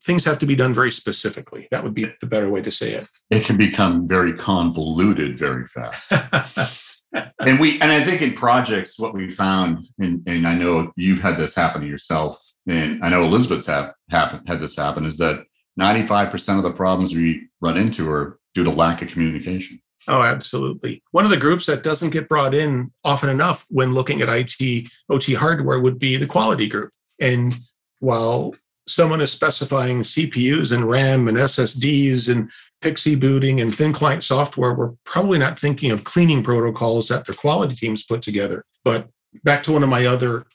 things 0.03 0.25
have 0.25 0.39
to 0.39 0.45
be 0.45 0.55
done 0.55 0.73
very 0.73 0.91
specifically. 0.91 1.67
That 1.71 1.83
would 1.83 1.93
be 1.93 2.07
the 2.19 2.27
better 2.27 2.49
way 2.49 2.61
to 2.61 2.71
say 2.71 2.93
it. 2.93 3.07
It 3.29 3.45
can 3.45 3.57
become 3.57 4.07
very 4.07 4.33
convoluted 4.33 5.37
very 5.37 5.67
fast. 5.67 6.11
and 7.39 7.59
we 7.59 7.79
and 7.81 7.91
I 7.91 8.03
think 8.03 8.21
in 8.21 8.33
projects, 8.33 8.97
what 8.97 9.13
we 9.13 9.29
found, 9.29 9.87
and, 9.99 10.21
and 10.25 10.47
I 10.47 10.55
know 10.55 10.91
you've 10.95 11.21
had 11.21 11.37
this 11.37 11.55
happen 11.55 11.81
to 11.81 11.87
yourself, 11.87 12.41
and 12.67 13.03
I 13.03 13.09
know 13.09 13.23
Elizabeth's 13.23 13.67
have 13.67 13.93
happened 14.09 14.47
had 14.47 14.59
this 14.59 14.75
happen, 14.75 15.05
is 15.05 15.17
that 15.17 15.45
95% 15.79 16.57
of 16.57 16.63
the 16.63 16.71
problems 16.71 17.13
we 17.13 17.47
run 17.61 17.77
into 17.77 18.09
are 18.09 18.39
due 18.53 18.63
to 18.63 18.69
lack 18.69 19.01
of 19.01 19.09
communication. 19.09 19.79
Oh, 20.09 20.23
absolutely. 20.23 21.03
One 21.11 21.23
of 21.23 21.29
the 21.29 21.37
groups 21.37 21.67
that 21.67 21.83
doesn't 21.83 22.09
get 22.09 22.27
brought 22.27 22.55
in 22.55 22.91
often 23.03 23.29
enough 23.29 23.63
when 23.69 23.93
looking 23.93 24.21
at 24.21 24.29
IT, 24.29 24.89
OT 25.07 25.35
hardware 25.35 25.79
would 25.79 25.99
be 25.99 26.17
the 26.17 26.25
quality 26.25 26.67
group. 26.67 26.91
And 27.21 27.55
while 27.99 28.55
someone 28.87 29.21
is 29.21 29.31
specifying 29.31 30.01
CPUs 30.01 30.71
and 30.71 30.89
RAM 30.89 31.27
and 31.27 31.37
SSDs 31.37 32.27
and 32.27 32.49
PXE 32.81 33.19
booting 33.19 33.61
and 33.61 33.73
thin 33.73 33.93
client 33.93 34.23
software, 34.23 34.73
we're 34.73 34.93
probably 35.05 35.37
not 35.37 35.59
thinking 35.59 35.91
of 35.91 36.05
cleaning 36.05 36.41
protocols 36.41 37.07
that 37.09 37.25
the 37.25 37.35
quality 37.35 37.75
teams 37.75 38.03
put 38.03 38.23
together. 38.23 38.65
But 38.83 39.09
back 39.43 39.61
to 39.63 39.71
one 39.71 39.83
of 39.83 39.89
my 39.89 40.07
other 40.07 40.47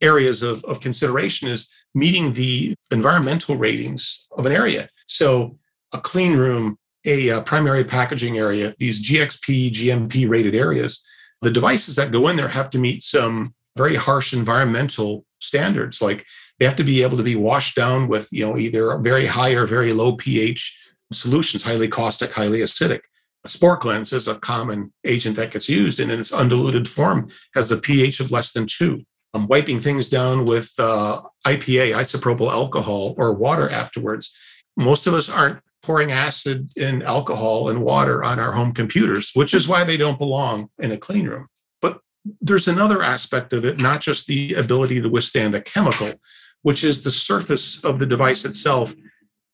areas 0.00 0.42
of, 0.42 0.64
of 0.64 0.80
consideration 0.80 1.48
is 1.48 1.68
meeting 1.94 2.32
the 2.32 2.74
environmental 2.90 3.56
ratings 3.56 4.26
of 4.36 4.46
an 4.46 4.52
area. 4.52 4.88
So 5.06 5.58
a 5.92 6.00
clean 6.00 6.36
room, 6.36 6.76
a, 7.06 7.28
a 7.28 7.40
primary 7.40 7.84
packaging 7.84 8.36
area, 8.36 8.74
these 8.78 9.02
GXP, 9.02 9.72
GMP 9.72 10.28
rated 10.28 10.54
areas, 10.54 11.02
the 11.40 11.50
devices 11.50 11.96
that 11.96 12.12
go 12.12 12.28
in 12.28 12.36
there 12.36 12.48
have 12.48 12.70
to 12.70 12.78
meet 12.78 13.02
some 13.02 13.54
very 13.76 13.94
harsh 13.94 14.32
environmental 14.32 15.24
standards 15.38 16.00
like 16.00 16.24
they 16.58 16.64
have 16.64 16.76
to 16.76 16.84
be 16.84 17.02
able 17.02 17.16
to 17.18 17.22
be 17.22 17.36
washed 17.36 17.76
down 17.76 18.08
with, 18.08 18.28
you 18.32 18.44
know, 18.44 18.56
either 18.56 18.98
very 18.98 19.26
high 19.26 19.52
or 19.52 19.66
very 19.66 19.92
low 19.92 20.16
pH 20.16 20.76
solutions, 21.12 21.62
highly 21.62 21.88
caustic, 21.88 22.32
highly 22.32 22.60
acidic. 22.60 23.00
A 23.44 23.48
Spor-Klenz 23.48 24.12
is 24.12 24.26
a 24.26 24.36
common 24.36 24.92
agent 25.04 25.36
that 25.36 25.52
gets 25.52 25.68
used 25.68 26.00
and 26.00 26.10
in 26.10 26.18
its 26.18 26.32
undiluted 26.32 26.88
form 26.88 27.28
has 27.54 27.70
a 27.70 27.76
pH 27.76 28.18
of 28.18 28.32
less 28.32 28.52
than 28.52 28.66
two. 28.66 29.04
Um, 29.34 29.46
wiping 29.46 29.80
things 29.80 30.08
down 30.08 30.46
with 30.46 30.72
uh, 30.78 31.20
IPA, 31.46 31.94
isopropyl 31.94 32.50
alcohol, 32.50 33.14
or 33.18 33.34
water 33.34 33.68
afterwards. 33.68 34.34
Most 34.76 35.06
of 35.06 35.14
us 35.14 35.28
aren't 35.28 35.60
pouring 35.86 36.10
acid 36.10 36.68
and 36.76 37.04
alcohol 37.04 37.68
and 37.68 37.80
water 37.80 38.24
on 38.24 38.40
our 38.40 38.50
home 38.50 38.72
computers, 38.72 39.30
which 39.34 39.54
is 39.54 39.68
why 39.68 39.84
they 39.84 39.96
don't 39.96 40.18
belong 40.18 40.68
in 40.80 40.90
a 40.90 40.98
clean 40.98 41.28
room. 41.28 41.46
But 41.80 42.00
there's 42.40 42.66
another 42.66 43.04
aspect 43.04 43.52
of 43.52 43.64
it, 43.64 43.78
not 43.78 44.00
just 44.00 44.26
the 44.26 44.54
ability 44.54 45.00
to 45.00 45.08
withstand 45.08 45.54
a 45.54 45.62
chemical, 45.62 46.14
which 46.62 46.82
is 46.82 47.04
the 47.04 47.12
surface 47.12 47.82
of 47.84 48.00
the 48.00 48.06
device 48.06 48.44
itself 48.44 48.92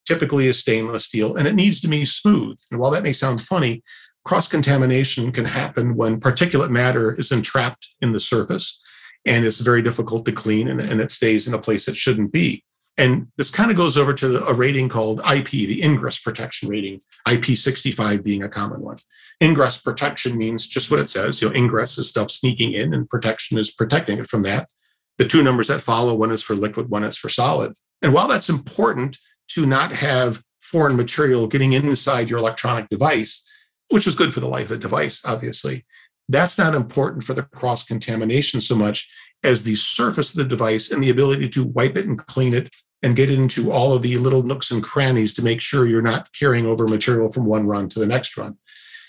typically 0.09 0.49
is 0.49 0.59
stainless 0.59 1.05
steel 1.05 1.37
and 1.37 1.47
it 1.47 1.55
needs 1.55 1.81
to 1.83 1.89
be 1.89 2.07
smooth. 2.07 2.59
And 2.71 2.81
while 2.81 2.91
that 2.93 3.03
may 3.03 3.13
sound 3.13 3.43
funny, 3.43 3.85
cross 4.25 4.49
contamination 4.49 5.33
can 5.33 5.45
happen 5.45 5.97
when 5.97 6.19
particulate 6.19 6.71
matter 6.71 7.15
is 7.15 7.31
entrapped 7.31 7.89
in 8.01 8.13
the 8.13 8.21
surface 8.21 8.81
and 9.27 9.45
it's 9.45 9.61
very 9.61 9.83
difficult 9.83 10.25
to 10.25 10.33
clean 10.33 10.69
and, 10.69 10.81
and 10.81 10.99
it 10.99 11.11
stays 11.11 11.47
in 11.47 11.53
a 11.53 11.59
place 11.59 11.89
it 11.89 11.97
shouldn't 11.97 12.33
be. 12.33 12.65
And 12.99 13.29
this 13.39 13.51
kind 13.51 13.71
of 13.71 13.77
goes 13.77 13.97
over 13.97 14.13
to 14.13 14.29
the, 14.29 14.45
a 14.45 14.53
rating 14.53 14.89
called 14.89 15.21
IP, 15.21 15.51
the 15.51 15.83
ingress 15.83 16.19
protection 16.19 16.69
rating, 16.69 17.01
IP65 17.27 18.23
being 18.23 18.43
a 18.43 18.49
common 18.49 18.81
one. 18.81 18.99
Ingress 19.43 19.79
protection 19.79 20.37
means 20.37 20.67
just 20.67 20.91
what 20.91 21.01
it 21.01 21.09
says. 21.09 21.41
You 21.41 21.49
know, 21.49 21.55
ingress 21.55 21.97
is 21.97 22.09
stuff 22.09 22.31
sneaking 22.31 22.73
in, 22.73 22.93
and 22.93 23.09
protection 23.09 23.57
is 23.57 23.71
protecting 23.71 24.19
it 24.19 24.29
from 24.29 24.43
that 24.43 24.69
the 25.19 25.29
two 25.29 25.43
numbers 25.43 25.69
that 25.69 25.81
follow 25.81 26.15
one 26.15 26.31
is 26.31 26.43
for 26.43 26.55
liquid, 26.55 26.89
one 26.89 27.05
is 27.05 27.17
for 27.17 27.29
solid. 27.29 27.75
And 28.03 28.13
while 28.13 28.29
that's 28.29 28.49
important 28.49 29.19
to 29.49 29.67
not 29.67 29.93
have 29.93 30.43
foreign 30.61 30.97
material 30.97 31.47
getting 31.47 31.75
inside 31.75 32.31
your 32.31 32.39
electronic 32.39 32.89
device, 32.89 33.47
which 33.91 34.07
is 34.07 34.15
good 34.15 34.33
for 34.33 34.41
the 34.41 34.49
life 34.49 34.65
of 34.65 34.71
the 34.71 34.79
device, 34.79 35.21
obviously, 35.25 35.85
that's 36.29 36.57
not 36.57 36.75
important 36.75 37.25
for 37.25 37.35
the 37.35 37.43
cross 37.43 37.85
contamination 37.85 38.61
so 38.61 38.75
much 38.75 39.09
as 39.45 39.63
the 39.63 39.75
surface 39.75 40.31
of 40.31 40.37
the 40.37 40.45
device 40.45 40.91
and 40.91 41.03
the 41.03 41.11
ability 41.11 41.49
to 41.51 41.65
wipe 41.65 41.97
it 41.97 42.07
and 42.07 42.25
clean 42.27 42.55
it 42.55 42.71
and 43.03 43.17
get 43.17 43.31
into 43.31 43.73
all 43.73 43.95
of 43.95 44.03
the 44.03 44.17
little 44.19 44.43
nooks 44.43 44.71
and 44.71 44.83
crannies 44.83 45.35
to 45.35 45.43
make 45.43 45.61
sure 45.61 45.87
you're 45.87 46.03
not 46.03 46.33
carrying 46.33 46.67
over 46.67 46.87
material 46.87 47.31
from 47.31 47.45
one 47.45 47.67
run 47.67 47.89
to 47.89 47.99
the 47.99 48.07
next 48.07 48.37
run. 48.37 48.57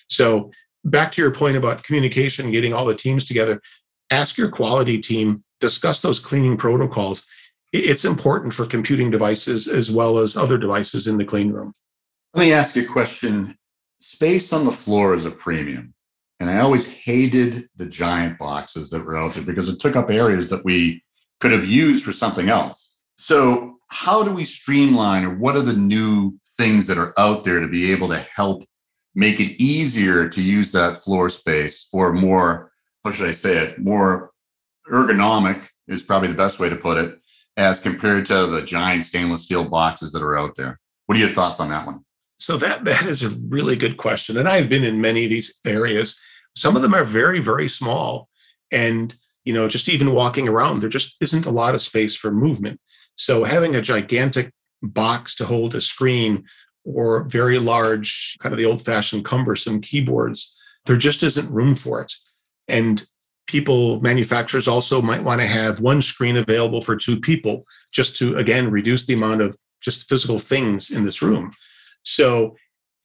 So, 0.09 0.51
back 0.83 1.11
to 1.13 1.21
your 1.21 1.31
point 1.31 1.55
about 1.55 1.83
communication, 1.83 2.51
getting 2.51 2.73
all 2.73 2.85
the 2.85 2.95
teams 2.95 3.25
together, 3.25 3.61
ask 4.09 4.37
your 4.37 4.49
quality 4.49 4.99
team 4.99 5.43
discuss 5.63 6.01
those 6.01 6.19
cleaning 6.19 6.57
protocols. 6.57 7.25
It's 7.71 8.03
important 8.03 8.53
for 8.53 8.65
computing 8.65 9.09
devices 9.09 9.67
as 9.67 9.89
well 9.89 10.17
as 10.17 10.35
other 10.35 10.57
devices 10.57 11.07
in 11.07 11.17
the 11.17 11.25
clean 11.25 11.51
room. 11.51 11.73
Let 12.33 12.41
me 12.41 12.53
ask 12.53 12.75
you 12.75 12.83
a 12.83 12.85
question. 12.85 13.55
Space 14.01 14.51
on 14.51 14.65
the 14.65 14.71
floor 14.71 15.15
is 15.15 15.25
a 15.25 15.31
premium. 15.31 15.92
And 16.43 16.51
I 16.51 16.59
always 16.59 16.85
hated 16.85 17.69
the 17.77 17.85
giant 17.85 18.37
boxes 18.37 18.89
that 18.89 19.05
were 19.05 19.15
out 19.15 19.33
there 19.33 19.45
because 19.45 19.69
it 19.69 19.79
took 19.79 19.95
up 19.95 20.09
areas 20.09 20.49
that 20.49 20.65
we 20.65 21.01
could 21.39 21.53
have 21.53 21.65
used 21.65 22.03
for 22.03 22.11
something 22.11 22.49
else. 22.49 22.99
So, 23.17 23.77
how 23.87 24.23
do 24.23 24.33
we 24.33 24.43
streamline 24.43 25.23
or 25.23 25.35
what 25.37 25.55
are 25.55 25.61
the 25.61 25.71
new 25.71 26.37
things 26.57 26.85
that 26.87 26.97
are 26.97 27.13
out 27.17 27.45
there 27.45 27.61
to 27.61 27.67
be 27.69 27.93
able 27.93 28.09
to 28.09 28.17
help 28.17 28.65
make 29.15 29.39
it 29.39 29.63
easier 29.63 30.27
to 30.27 30.41
use 30.41 30.73
that 30.73 30.97
floor 30.97 31.29
space 31.29 31.87
or 31.93 32.11
more, 32.11 32.73
how 33.05 33.11
should 33.11 33.29
I 33.29 33.31
say 33.31 33.59
it, 33.59 33.79
more 33.79 34.31
ergonomic 34.91 35.65
is 35.87 36.03
probably 36.03 36.27
the 36.27 36.33
best 36.33 36.59
way 36.59 36.67
to 36.67 36.75
put 36.75 36.97
it, 36.97 37.17
as 37.55 37.79
compared 37.79 38.25
to 38.25 38.47
the 38.47 38.63
giant 38.63 39.05
stainless 39.05 39.45
steel 39.45 39.63
boxes 39.63 40.11
that 40.11 40.21
are 40.21 40.37
out 40.37 40.55
there. 40.55 40.77
What 41.05 41.17
are 41.17 41.21
your 41.21 41.29
thoughts 41.29 41.61
on 41.61 41.69
that 41.69 41.85
one? 41.85 42.03
So 42.37 42.57
that 42.57 42.83
that 42.83 43.05
is 43.05 43.23
a 43.23 43.29
really 43.29 43.77
good 43.77 43.95
question, 43.95 44.35
and 44.35 44.49
I've 44.49 44.67
been 44.67 44.83
in 44.83 44.99
many 44.99 45.23
of 45.23 45.29
these 45.29 45.55
areas. 45.65 46.19
Some 46.55 46.75
of 46.75 46.81
them 46.81 46.93
are 46.93 47.03
very 47.03 47.39
very 47.39 47.69
small, 47.69 48.29
and 48.71 49.15
you 49.45 49.53
know, 49.53 49.67
just 49.67 49.89
even 49.89 50.13
walking 50.13 50.47
around, 50.47 50.79
there 50.79 50.89
just 50.89 51.17
isn't 51.21 51.45
a 51.45 51.51
lot 51.51 51.75
of 51.75 51.81
space 51.81 52.15
for 52.15 52.31
movement. 52.31 52.79
So 53.15 53.43
having 53.43 53.75
a 53.75 53.81
gigantic 53.81 54.51
box 54.81 55.35
to 55.35 55.45
hold 55.45 55.75
a 55.75 55.81
screen 55.81 56.45
or 56.85 57.25
very 57.25 57.59
large, 57.59 58.37
kind 58.39 58.53
of 58.53 58.59
the 58.59 58.65
old-fashioned 58.65 59.25
cumbersome 59.25 59.81
keyboards, 59.81 60.55
there 60.85 60.97
just 60.97 61.23
isn't 61.23 61.51
room 61.51 61.75
for 61.75 62.01
it. 62.01 62.13
And 62.67 63.05
people 63.47 63.99
manufacturers 64.01 64.67
also 64.67 65.01
might 65.01 65.23
want 65.23 65.41
to 65.41 65.47
have 65.47 65.79
one 65.79 66.01
screen 66.01 66.37
available 66.37 66.81
for 66.81 66.95
two 66.95 67.19
people 67.19 67.65
just 67.91 68.15
to 68.17 68.35
again 68.37 68.71
reduce 68.71 69.05
the 69.05 69.13
amount 69.13 69.41
of 69.41 69.57
just 69.81 70.07
physical 70.07 70.39
things 70.39 70.89
in 70.89 71.03
this 71.03 71.21
room 71.21 71.51
so 72.03 72.55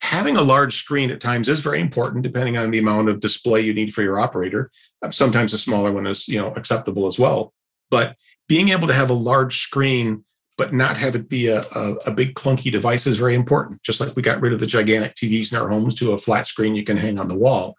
having 0.01 0.37
a 0.37 0.43
large 0.43 0.77
screen 0.77 1.11
at 1.11 1.21
times 1.21 1.49
is 1.49 1.61
very 1.61 1.81
important 1.81 2.23
depending 2.23 2.57
on 2.57 2.71
the 2.71 2.79
amount 2.79 3.09
of 3.09 3.21
display 3.21 3.61
you 3.61 3.75
need 3.75 3.93
for 3.93 4.03
your 4.03 4.19
operator 4.19 4.71
uh, 5.03 5.11
sometimes 5.11 5.53
a 5.53 5.59
smaller 5.59 5.93
one 5.93 6.07
is 6.07 6.29
you 6.29 6.41
know 6.41 6.53
acceptable 6.55 7.07
as 7.07 7.19
well 7.19 7.53
but 7.91 8.17
being 8.49 8.71
able 8.71 8.87
to 8.87 8.95
have 8.95 9.11
a 9.11 9.15
large 9.15 9.61
screen 9.61 10.25
but 10.57 10.73
not 10.73 10.97
have 10.97 11.15
it 11.15 11.29
be 11.29 11.47
a, 11.47 11.63
a, 11.75 11.95
a 12.07 12.11
big 12.11 12.35
clunky 12.35 12.71
device 12.71 13.07
is 13.07 13.17
very 13.17 13.35
important 13.35 13.83
just 13.83 14.01
like 14.01 14.15
we 14.17 14.23
got 14.23 14.41
rid 14.41 14.53
of 14.53 14.61
the 14.61 14.67
gigantic 14.67 15.15
tvs 15.17 15.53
in 15.53 15.59
our 15.59 15.69
homes 15.69 15.95
to 15.95 16.13
a 16.13 16.19
flat 16.19 16.47
screen 16.47 16.75
you 16.75 16.85
can 16.85 16.97
hang 16.97 17.19
on 17.19 17.29
the 17.29 17.39
wall 17.39 17.77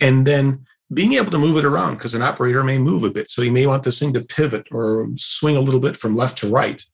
and 0.00 0.26
then 0.26 0.64
being 0.92 1.14
able 1.14 1.30
to 1.30 1.38
move 1.38 1.56
it 1.56 1.64
around 1.64 1.94
because 1.94 2.14
an 2.14 2.22
operator 2.22 2.62
may 2.62 2.78
move 2.78 3.04
a 3.04 3.10
bit. 3.10 3.30
So 3.30 3.42
you 3.42 3.52
may 3.52 3.66
want 3.66 3.82
this 3.82 3.98
thing 3.98 4.12
to 4.14 4.20
pivot 4.20 4.66
or 4.70 5.08
swing 5.16 5.56
a 5.56 5.60
little 5.60 5.80
bit 5.80 5.96
from 5.96 6.16
left 6.16 6.38
to 6.38 6.48
right. 6.48 6.84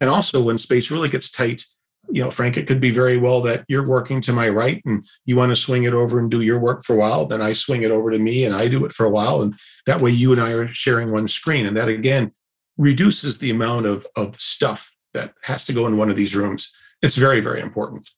And 0.00 0.10
also, 0.10 0.42
when 0.42 0.58
space 0.58 0.90
really 0.90 1.08
gets 1.08 1.30
tight, 1.30 1.64
you 2.10 2.22
know, 2.22 2.30
Frank, 2.30 2.56
it 2.56 2.66
could 2.66 2.80
be 2.80 2.90
very 2.90 3.18
well 3.18 3.40
that 3.42 3.64
you're 3.68 3.86
working 3.86 4.20
to 4.22 4.32
my 4.32 4.48
right 4.48 4.82
and 4.84 5.04
you 5.24 5.36
want 5.36 5.50
to 5.50 5.56
swing 5.56 5.84
it 5.84 5.94
over 5.94 6.18
and 6.18 6.30
do 6.30 6.40
your 6.40 6.58
work 6.58 6.84
for 6.84 6.94
a 6.94 6.98
while. 6.98 7.26
Then 7.26 7.42
I 7.42 7.52
swing 7.52 7.82
it 7.82 7.90
over 7.90 8.10
to 8.10 8.18
me 8.18 8.44
and 8.44 8.54
I 8.54 8.68
do 8.68 8.84
it 8.84 8.92
for 8.92 9.06
a 9.06 9.10
while. 9.10 9.42
And 9.42 9.54
that 9.86 10.00
way 10.00 10.10
you 10.10 10.32
and 10.32 10.40
I 10.40 10.50
are 10.50 10.68
sharing 10.68 11.10
one 11.10 11.28
screen. 11.28 11.66
And 11.66 11.76
that 11.76 11.88
again 11.88 12.32
reduces 12.76 13.38
the 13.38 13.50
amount 13.50 13.86
of, 13.86 14.06
of 14.16 14.40
stuff 14.40 14.92
that 15.12 15.32
has 15.42 15.64
to 15.66 15.72
go 15.72 15.86
in 15.86 15.96
one 15.96 16.10
of 16.10 16.16
these 16.16 16.34
rooms. 16.34 16.72
It's 17.02 17.16
very, 17.16 17.40
very 17.40 17.60
important. 17.60 18.10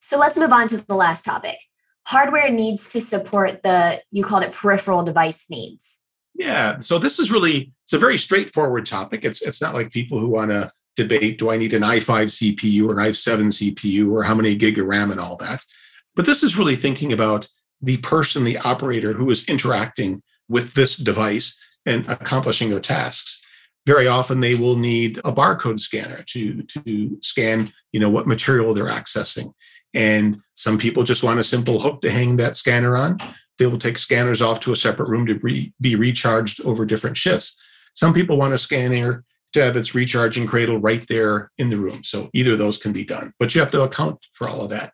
So 0.00 0.18
let's 0.18 0.36
move 0.36 0.52
on 0.52 0.68
to 0.68 0.78
the 0.78 0.94
last 0.94 1.24
topic. 1.24 1.58
Hardware 2.04 2.50
needs 2.50 2.88
to 2.90 3.00
support 3.00 3.62
the, 3.62 4.02
you 4.10 4.24
called 4.24 4.42
it 4.42 4.52
peripheral 4.52 5.02
device 5.02 5.46
needs. 5.48 5.98
Yeah. 6.34 6.80
So 6.80 6.98
this 6.98 7.18
is 7.18 7.30
really, 7.30 7.72
it's 7.84 7.92
a 7.92 7.98
very 7.98 8.18
straightforward 8.18 8.86
topic. 8.86 9.24
It's, 9.24 9.40
it's 9.40 9.62
not 9.62 9.74
like 9.74 9.90
people 9.90 10.18
who 10.18 10.28
want 10.28 10.50
to 10.50 10.70
debate 10.96 11.38
do 11.38 11.50
I 11.50 11.56
need 11.56 11.74
an 11.74 11.82
i5 11.82 12.26
CPU 12.62 12.88
or 12.88 12.98
an 12.98 13.10
i7 13.10 13.46
CPU 13.52 14.12
or 14.12 14.22
how 14.22 14.34
many 14.34 14.54
gig 14.54 14.78
of 14.78 14.86
RAM 14.86 15.10
and 15.10 15.20
all 15.20 15.36
that. 15.36 15.64
But 16.14 16.26
this 16.26 16.42
is 16.42 16.56
really 16.56 16.76
thinking 16.76 17.12
about 17.12 17.48
the 17.82 17.96
person, 17.98 18.44
the 18.44 18.58
operator 18.58 19.12
who 19.12 19.30
is 19.30 19.48
interacting 19.48 20.22
with 20.48 20.74
this 20.74 20.96
device 20.96 21.58
and 21.86 22.08
accomplishing 22.08 22.70
their 22.70 22.80
tasks. 22.80 23.40
Very 23.86 24.06
often 24.06 24.40
they 24.40 24.54
will 24.54 24.76
need 24.76 25.18
a 25.18 25.32
barcode 25.32 25.80
scanner 25.80 26.22
to, 26.28 26.62
to 26.62 27.18
scan, 27.20 27.68
you 27.92 28.00
know, 28.00 28.08
what 28.08 28.26
material 28.26 28.72
they're 28.72 28.86
accessing. 28.86 29.52
And 29.92 30.40
some 30.54 30.78
people 30.78 31.02
just 31.02 31.22
want 31.22 31.40
a 31.40 31.44
simple 31.44 31.80
hook 31.80 32.00
to 32.02 32.10
hang 32.10 32.36
that 32.36 32.56
scanner 32.56 32.96
on. 32.96 33.18
They 33.58 33.66
will 33.66 33.78
take 33.78 33.98
scanners 33.98 34.40
off 34.40 34.60
to 34.60 34.72
a 34.72 34.76
separate 34.76 35.08
room 35.08 35.26
to 35.26 35.34
re, 35.34 35.72
be 35.80 35.96
recharged 35.96 36.64
over 36.64 36.86
different 36.86 37.16
shifts. 37.16 37.56
Some 37.94 38.14
people 38.14 38.36
want 38.38 38.54
a 38.54 38.58
scanner 38.58 39.24
have 39.62 39.76
its 39.76 39.94
recharging 39.94 40.46
cradle 40.46 40.78
right 40.78 41.06
there 41.08 41.50
in 41.58 41.68
the 41.70 41.76
room. 41.76 42.02
So 42.02 42.30
either 42.32 42.52
of 42.52 42.58
those 42.58 42.78
can 42.78 42.92
be 42.92 43.04
done, 43.04 43.32
but 43.38 43.54
you 43.54 43.60
have 43.60 43.70
to 43.72 43.82
account 43.82 44.18
for 44.32 44.48
all 44.48 44.62
of 44.62 44.70
that. 44.70 44.92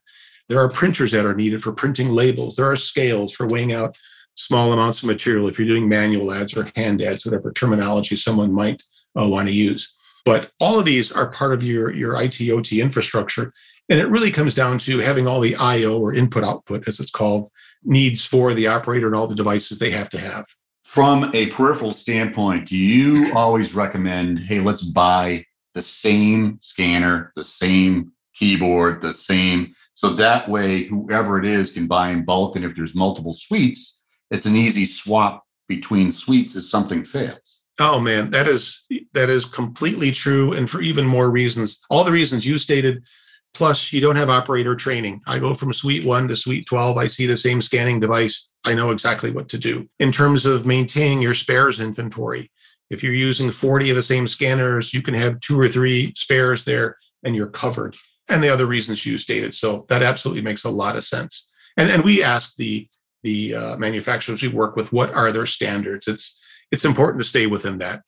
There 0.49 0.61
are 0.61 0.69
printers 0.69 1.13
that 1.13 1.25
are 1.25 1.35
needed 1.35 1.63
for 1.63 1.73
printing 1.73 2.11
labels. 2.11 2.57
There 2.57 2.71
are 2.71 2.77
scales 2.77 3.33
for 3.33 3.47
weighing 3.47 3.73
out 3.73 3.97
small 4.35 4.73
amounts 4.73 5.03
of 5.03 5.07
material 5.07 5.49
if 5.49 5.59
you're 5.59 5.69
doing 5.69 5.89
manual 5.89 6.33
adds 6.33 6.57
or 6.57 6.71
hand 6.75 7.03
adds, 7.03 7.25
whatever 7.25 7.53
terminology 7.53 8.17
someone 8.17 8.53
might 8.53 8.83
uh, 9.19 9.29
want 9.29 9.49
to 9.49 9.55
use. 9.55 9.93
But 10.25 10.51
all 10.61 10.79
of 10.79 10.85
these 10.85 11.13
are 11.13 11.31
part 11.31 11.53
of 11.53 11.63
your, 11.63 11.93
your 11.93 12.21
IT 12.21 12.41
OT 12.51 12.81
infrastructure. 12.81 13.53
And 13.89 13.99
it 13.99 14.09
really 14.09 14.31
comes 14.31 14.55
down 14.55 14.79
to 14.81 14.99
having 14.99 15.27
all 15.27 15.41
the 15.41 15.57
IO 15.57 15.99
or 15.99 16.15
input 16.15 16.45
output, 16.45 16.87
as 16.87 17.01
it's 17.01 17.11
called, 17.11 17.51
needs 17.83 18.25
for 18.25 18.55
the 18.55 18.67
operator 18.67 19.07
and 19.07 19.17
all 19.17 19.27
the 19.27 19.35
devices 19.35 19.79
they 19.79 19.91
have 19.91 20.11
to 20.11 20.21
have. 20.21 20.47
From 20.91 21.31
a 21.35 21.47
peripheral 21.51 21.93
standpoint, 21.93 22.67
do 22.67 22.77
you 22.77 23.33
always 23.33 23.77
recommend, 23.77 24.41
hey, 24.41 24.59
let's 24.59 24.83
buy 24.83 25.45
the 25.73 25.83
same 25.83 26.59
scanner, 26.61 27.33
the 27.37 27.45
same 27.45 28.11
keyboard, 28.35 29.01
the 29.01 29.15
same, 29.15 29.73
so 29.95 30.09
that 30.09 30.49
way 30.49 30.83
whoever 30.83 31.39
it 31.39 31.47
is 31.47 31.71
can 31.71 31.87
buy 31.87 32.11
in 32.11 32.25
bulk. 32.25 32.57
And 32.57 32.65
if 32.65 32.75
there's 32.75 32.97
multiple 32.97 33.33
suites, 33.33 34.05
it's 34.33 34.47
an 34.47 34.57
easy 34.57 34.85
swap 34.85 35.45
between 35.69 36.11
suites 36.11 36.57
if 36.57 36.65
something 36.65 37.05
fails. 37.05 37.63
Oh 37.79 38.01
man, 38.01 38.31
that 38.31 38.49
is 38.49 38.85
that 39.13 39.31
is 39.31 39.45
completely 39.45 40.11
true, 40.11 40.55
and 40.55 40.69
for 40.69 40.81
even 40.81 41.07
more 41.07 41.31
reasons. 41.31 41.79
All 41.89 42.03
the 42.03 42.11
reasons 42.11 42.45
you 42.45 42.59
stated 42.59 43.07
Plus, 43.53 43.93
you 43.93 44.01
don't 44.01 44.17
have 44.17 44.31
operator 44.31 44.77
training. 44.77 45.21
I 45.27 45.39
go 45.39 45.55
from 45.55 45.73
suite 45.73 46.05
one 46.05 46.29
to 46.29 46.37
suite 46.37 46.67
12. 46.67 46.97
I 46.97 47.07
see 47.07 47.27
the 47.27 47.37
same 47.37 47.61
scanning 47.61 48.01
device. 48.01 48.51
I 48.65 48.75
know 48.75 48.91
exactly 48.91 49.31
what 49.31 49.49
to 49.51 49.59
do. 49.59 49.89
In 49.99 50.13
terms 50.13 50.47
of 50.47 50.67
maintaining 50.67 51.21
your 51.21 51.35
spares 51.35 51.81
inventory, 51.81 52.51
if 52.91 53.03
you're 53.03 53.13
using 53.13 53.51
40 53.51 53.91
of 53.91 53.97
the 53.97 54.03
same 54.03 54.29
scanners, 54.29 54.95
you 54.95 55.03
can 55.03 55.15
have 55.15 55.41
two 55.41 55.59
or 55.59 55.69
three 55.69 56.13
spares 56.17 56.65
there 56.65 56.97
and 57.25 57.35
you're 57.35 57.49
covered. 57.49 57.97
And 58.29 58.43
the 58.43 58.49
other 58.49 58.67
reasons 58.67 59.05
you 59.05 59.19
stated. 59.19 59.55
So 59.55 59.87
that 59.89 60.03
absolutely 60.03 60.43
makes 60.43 60.65
a 60.65 60.71
lot 60.71 60.97
of 60.97 61.05
sense. 61.05 61.51
And, 61.77 61.91
and 61.91 62.05
we 62.05 62.23
ask 62.23 62.55
the, 62.57 62.87
the 63.23 63.55
uh, 63.55 63.77
manufacturers 63.77 64.43
we 64.43 64.49
work 64.49 64.77
with, 64.77 64.93
what 64.93 65.13
are 65.15 65.33
their 65.33 65.47
standards? 65.47 66.07
It's, 66.07 66.41
it's 66.71 66.85
important 66.85 67.23
to 67.23 67.29
stay 67.29 67.47
within 67.47 67.79
that. 67.79 68.03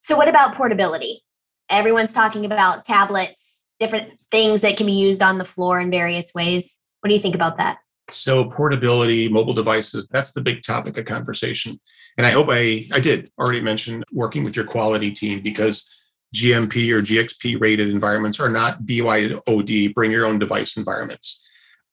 So, 0.00 0.16
what 0.16 0.28
about 0.28 0.54
portability? 0.54 1.22
Everyone's 1.70 2.12
talking 2.12 2.44
about 2.44 2.84
tablets, 2.84 3.63
different 3.80 4.20
things 4.30 4.60
that 4.62 4.76
can 4.76 4.86
be 4.86 4.92
used 4.92 5.22
on 5.22 5.38
the 5.38 5.44
floor 5.44 5.80
in 5.80 5.90
various 5.90 6.32
ways. 6.34 6.78
What 7.00 7.08
do 7.08 7.14
you 7.14 7.20
think 7.20 7.34
about 7.34 7.58
that? 7.58 7.78
So 8.10 8.50
portability, 8.50 9.28
mobile 9.28 9.54
devices, 9.54 10.08
that's 10.08 10.32
the 10.32 10.42
big 10.42 10.62
topic 10.62 10.98
of 10.98 11.06
conversation. 11.06 11.80
And 12.18 12.26
I 12.26 12.30
hope 12.30 12.48
I, 12.50 12.86
I 12.92 13.00
did 13.00 13.30
already 13.38 13.62
mention 13.62 14.04
working 14.12 14.44
with 14.44 14.56
your 14.56 14.66
quality 14.66 15.10
team 15.10 15.40
because 15.40 15.88
GMP 16.34 16.90
or 16.90 17.00
GXP 17.00 17.60
rated 17.60 17.88
environments 17.88 18.40
are 18.40 18.50
not 18.50 18.80
BYOD, 18.80 19.94
bring 19.94 20.10
your 20.10 20.26
own 20.26 20.38
device 20.38 20.76
environments. 20.76 21.40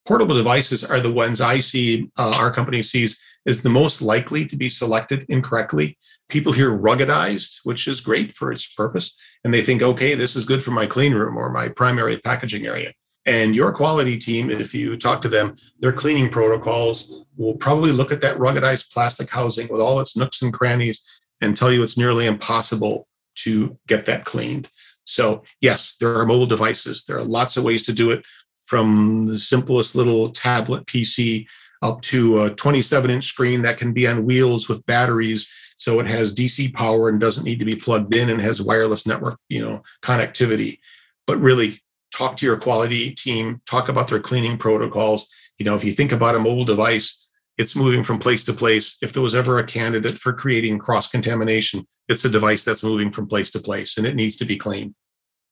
Portable 0.06 0.36
devices 0.36 0.84
are 0.84 1.00
the 1.00 1.12
ones 1.12 1.39
I 1.39 1.60
see 1.60 2.12
uh, 2.17 2.34
our 2.36 2.52
company 2.52 2.84
sees 2.84 3.20
is 3.45 3.62
the 3.62 3.69
most 3.69 4.01
likely 4.01 4.45
to 4.45 4.56
be 4.56 4.69
selected 4.69 5.25
incorrectly. 5.30 5.97
People 6.30 6.54
hear 6.54 6.77
ruggedized, 6.77 7.60
which 7.63 7.88
is 7.88 8.01
great 8.01 8.34
for 8.34 8.51
its 8.51 8.67
purpose, 8.67 9.17
and 9.43 9.54
they 9.54 9.62
think, 9.62 9.82
okay, 9.82 10.15
this 10.15 10.36
is 10.36 10.45
good 10.45 10.63
for 10.63 10.71
my 10.71 10.86
clean 10.86 11.13
room 11.13 11.38
or 11.38 11.49
my 11.49 11.67
primary 11.67 12.17
packaging 12.17 12.65
area. 12.65 12.93
And 13.25 13.56
your 13.56 13.71
quality 13.71 14.17
team, 14.17 14.49
if 14.49 14.73
you 14.73 14.97
talk 14.97 15.21
to 15.21 15.30
them, 15.30 15.56
their 15.80 15.93
cleaning 15.93 16.30
protocols 16.30 17.25
will 17.38 17.56
probably 17.56 17.91
look 17.91 18.12
at 18.12 18.21
that 18.21 18.38
ruggedized 18.38 18.91
plastic 18.91 19.30
housing 19.30 19.67
with 19.67 19.80
all 19.80 19.99
its 19.99 20.17
nooks 20.17 20.41
and 20.41 20.54
crannies 20.54 21.01
and 21.39 21.56
tell 21.56 21.71
you 21.71 21.84
it's 21.84 21.97
nearly 21.97 22.25
impossible 22.25 23.08
to 23.36 23.77
get 23.88 24.06
that 24.06 24.25
cleaned. 24.25 24.69
So, 25.06 25.43
yes, 25.60 25.95
there 25.99 26.15
are 26.17 26.25
mobile 26.25 26.45
devices. 26.45 27.04
There 27.04 27.17
are 27.17 27.23
lots 27.23 27.58
of 27.58 27.63
ways 27.63 27.84
to 27.84 27.93
do 27.93 28.12
it 28.12 28.25
from 28.65 29.27
the 29.27 29.38
simplest 29.38 29.95
little 29.95 30.30
tablet 30.30 30.86
PC 30.86 31.45
up 31.82 32.02
to 32.02 32.44
a 32.44 32.50
27 32.52 33.10
inch 33.10 33.26
screen 33.26 33.62
that 33.63 33.78
can 33.78 33.94
be 33.94 34.08
on 34.08 34.26
wheels 34.26 34.67
with 34.67 34.86
batteries. 34.86 35.50
So 35.78 36.00
it 36.00 36.06
has 36.06 36.36
dc 36.36 36.74
power 36.74 37.10
and 37.10 37.20
doesn't 37.20 37.44
need 37.44 37.60
to 37.60 37.65
be 37.65 37.76
plugged 37.76 38.13
in 38.13 38.30
and 38.30 38.41
has 38.41 38.62
wireless 38.62 39.08
network 39.08 39.39
you 39.50 39.62
know 39.62 39.84
connectivity. 40.02 40.80
But 41.28 41.39
really 41.39 41.80
talk 42.13 42.38
to 42.38 42.46
your 42.46 42.58
quality 42.58 43.12
team 43.12 43.62
talk 43.65 43.89
about 43.89 44.08
their 44.08 44.20
cleaning 44.20 44.58
protocols. 44.58 45.28
You 45.58 45.65
know 45.65 45.76
if 45.76 45.84
you 45.84 45.94
think 45.94 46.12
about 46.12 46.36
a 46.36 46.39
mobile 46.39 46.65
device 46.65 47.17
it's 47.58 47.76
moving 47.76 48.04
from 48.04 48.17
place 48.17 48.44
to 48.46 48.54
place. 48.54 48.98
If 49.02 49.13
there 49.13 49.22
was 49.22 49.36
ever 49.36 49.60
a 49.60 49.63
candidate 49.63 50.17
for 50.17 50.34
creating 50.34 50.80
cross 50.80 51.10
contamination 51.10 51.88
it's 52.08 52.26
a 52.26 52.30
device 52.30 52.63
that's 52.63 52.84
moving 52.84 53.12
from 53.12 53.28
place 53.28 53.52
to 53.52 53.60
place 53.60 53.98
and 53.98 54.06
it 54.06 54.15
needs 54.15 54.36
to 54.38 54.46
be 54.46 54.58
cleaned. 54.58 54.94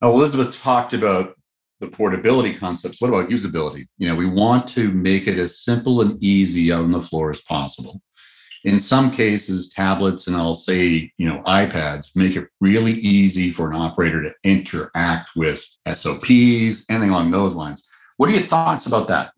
Elizabeth 0.01 0.61
talked 0.61 0.93
about 0.93 1.35
the 1.79 1.87
portability 1.87 2.53
concepts. 2.53 3.01
What 3.01 3.09
about 3.09 3.29
usability? 3.29 3.87
You 3.97 4.09
know, 4.09 4.15
we 4.15 4.25
want 4.25 4.67
to 4.69 4.91
make 4.91 5.27
it 5.27 5.37
as 5.37 5.61
simple 5.61 6.01
and 6.01 6.21
easy 6.23 6.71
on 6.71 6.91
the 6.91 7.01
floor 7.01 7.29
as 7.29 7.41
possible. 7.41 8.01
In 8.65 8.77
some 8.77 9.11
cases, 9.11 9.69
tablets 9.69 10.27
and 10.27 10.35
I'll 10.35 10.55
say, 10.55 11.11
you 11.17 11.27
know, 11.27 11.41
iPads 11.43 12.15
make 12.15 12.35
it 12.35 12.47
really 12.59 12.93
easy 12.93 13.51
for 13.51 13.69
an 13.69 13.75
operator 13.75 14.21
to 14.21 14.33
interact 14.43 15.31
with 15.35 15.65
SOPs, 15.87 16.85
anything 16.89 17.09
along 17.09 17.31
those 17.31 17.55
lines. 17.55 17.89
What 18.17 18.29
are 18.29 18.33
your 18.33 18.41
thoughts 18.41 18.85
about 18.85 19.07
that? 19.07 19.31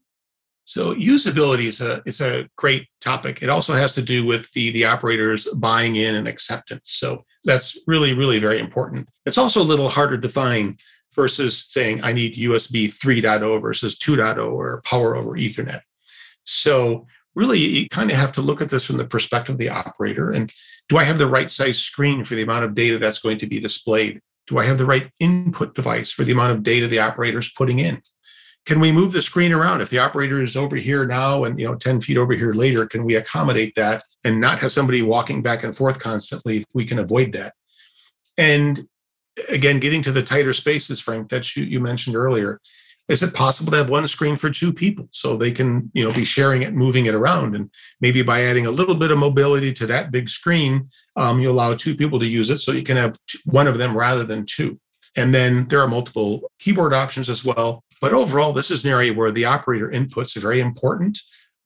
So 0.64 0.96
usability 0.96 1.66
is 1.66 1.82
a 1.82 2.02
is 2.06 2.22
a 2.22 2.48
great 2.56 2.88
topic. 3.02 3.44
It 3.44 3.50
also 3.50 3.74
has 3.74 3.94
to 3.94 4.02
do 4.02 4.26
with 4.26 4.50
the 4.54 4.72
the 4.72 4.86
operators 4.86 5.46
buying 5.56 5.98
in 5.98 6.16
and 6.16 6.28
acceptance. 6.28 6.92
So 6.92 7.26
that's 7.44 7.78
really 7.88 8.14
really 8.14 8.40
very 8.40 8.60
important. 8.60 9.10
It's 9.26 9.38
also 9.38 9.62
a 9.62 9.64
little 9.72 9.90
harder 9.90 10.16
to 10.16 10.22
define 10.22 10.78
versus 11.16 11.66
saying 11.70 12.04
I 12.04 12.14
need 12.14 12.36
USB 12.36 12.88
3.0 12.88 13.62
versus 13.62 13.98
2.0 13.98 14.52
or 14.52 14.82
power 14.84 15.16
over 15.16 15.32
Ethernet. 15.32 15.82
So 16.44 17.08
really 17.36 17.60
you 17.60 17.90
kind 17.90 18.12
of 18.12 18.18
have 18.18 18.32
to 18.34 18.42
look 18.42 18.62
at 18.62 18.70
this 18.70 18.86
from 18.86 18.98
the 18.98 19.06
perspective 19.06 19.56
of 19.56 19.60
the 19.60 19.70
operator 19.70 20.32
and 20.32 20.52
do 20.90 20.98
I 20.98 21.06
have 21.06 21.18
the 21.18 21.28
right 21.28 21.50
size 21.50 21.80
screen 21.80 22.26
for 22.26 22.36
the 22.36 22.42
amount 22.42 22.66
of 22.66 22.76
data 22.76 22.98
that's 22.98 23.20
going 23.20 23.38
to 23.38 23.48
be 23.48 23.62
displayed? 23.62 24.20
Do 24.48 24.58
I 24.58 24.66
have 24.66 24.78
the 24.78 24.86
right 24.86 25.10
input 25.22 25.74
device 25.74 26.12
for 26.12 26.26
the 26.26 26.34
amount 26.34 26.52
of 26.52 26.64
data 26.64 26.88
the 26.88 27.00
operator 27.00 27.40
is 27.40 27.50
putting 27.50 27.80
in? 27.80 28.02
Can 28.66 28.80
we 28.80 28.92
move 28.92 29.14
the 29.14 29.22
screen 29.22 29.54
around? 29.54 29.82
If 29.82 29.90
the 29.90 30.00
operator 30.00 30.44
is 30.44 30.58
over 30.58 30.76
here 30.76 31.06
now 31.06 31.46
and 31.46 31.58
you 31.58 31.66
know 31.66 31.76
10 31.76 32.02
feet 32.02 32.18
over 32.18 32.34
here 32.34 32.54
later, 32.54 32.86
can 32.86 33.06
we 33.06 33.16
accommodate 33.16 33.74
that 33.76 34.04
and 34.24 34.42
not 34.42 34.60
have 34.60 34.74
somebody 34.74 35.02
walking 35.02 35.42
back 35.42 35.64
and 35.64 35.76
forth 35.76 35.98
constantly? 36.00 36.66
We 36.74 36.86
can 36.86 37.00
avoid 37.00 37.32
that. 37.34 37.54
And 38.38 38.88
again, 39.50 39.80
getting 39.80 40.02
to 40.04 40.12
the 40.12 40.24
tighter 40.24 40.54
spaces, 40.54 41.00
Frank, 41.00 41.30
that 41.30 41.56
you, 41.56 41.64
you 41.64 41.80
mentioned 41.80 42.16
earlier, 42.16 42.60
is 43.08 43.24
it 43.24 43.34
possible 43.34 43.72
to 43.72 43.78
have 43.78 43.90
one 43.90 44.08
screen 44.08 44.38
for 44.38 44.50
two 44.50 44.72
people 44.72 45.10
so 45.12 45.36
they 45.36 45.52
can 45.52 45.92
you 45.94 46.08
know 46.08 46.14
be 46.14 46.24
sharing 46.24 46.62
it 46.62 46.74
moving 46.74 47.08
it 47.08 47.16
around? 47.16 47.56
And 47.56 47.70
maybe 48.00 48.22
by 48.22 48.44
adding 48.44 48.66
a 48.66 48.72
little 48.72 48.96
bit 48.96 49.12
of 49.12 49.18
mobility 49.18 49.74
to 49.74 49.86
that 49.88 50.12
big 50.12 50.30
screen 50.30 50.90
um, 51.18 51.40
you 51.40 51.50
allow 51.50 51.76
two 51.76 51.96
people 51.96 52.20
to 52.20 52.26
use 52.26 52.50
it 52.50 52.60
so 52.60 52.72
you 52.72 52.84
can 52.84 52.98
have 52.98 53.18
one 53.46 53.68
of 53.68 53.78
them 53.78 53.98
rather 53.98 54.24
than 54.24 54.46
two. 54.46 54.80
And 55.16 55.36
then 55.36 55.68
there 55.68 55.82
are 55.82 55.88
multiple 55.88 56.50
keyboard 56.60 56.94
options 56.94 57.30
as 57.30 57.44
well. 57.44 57.84
But 58.00 58.14
overall 58.14 58.54
this 58.54 58.72
is 58.72 58.86
an 58.86 58.92
area 58.92 59.14
where 59.14 59.32
the 59.32 59.46
operator 59.46 59.90
inputs 59.90 60.38
are 60.38 60.42
very 60.42 60.62
important. 60.62 61.20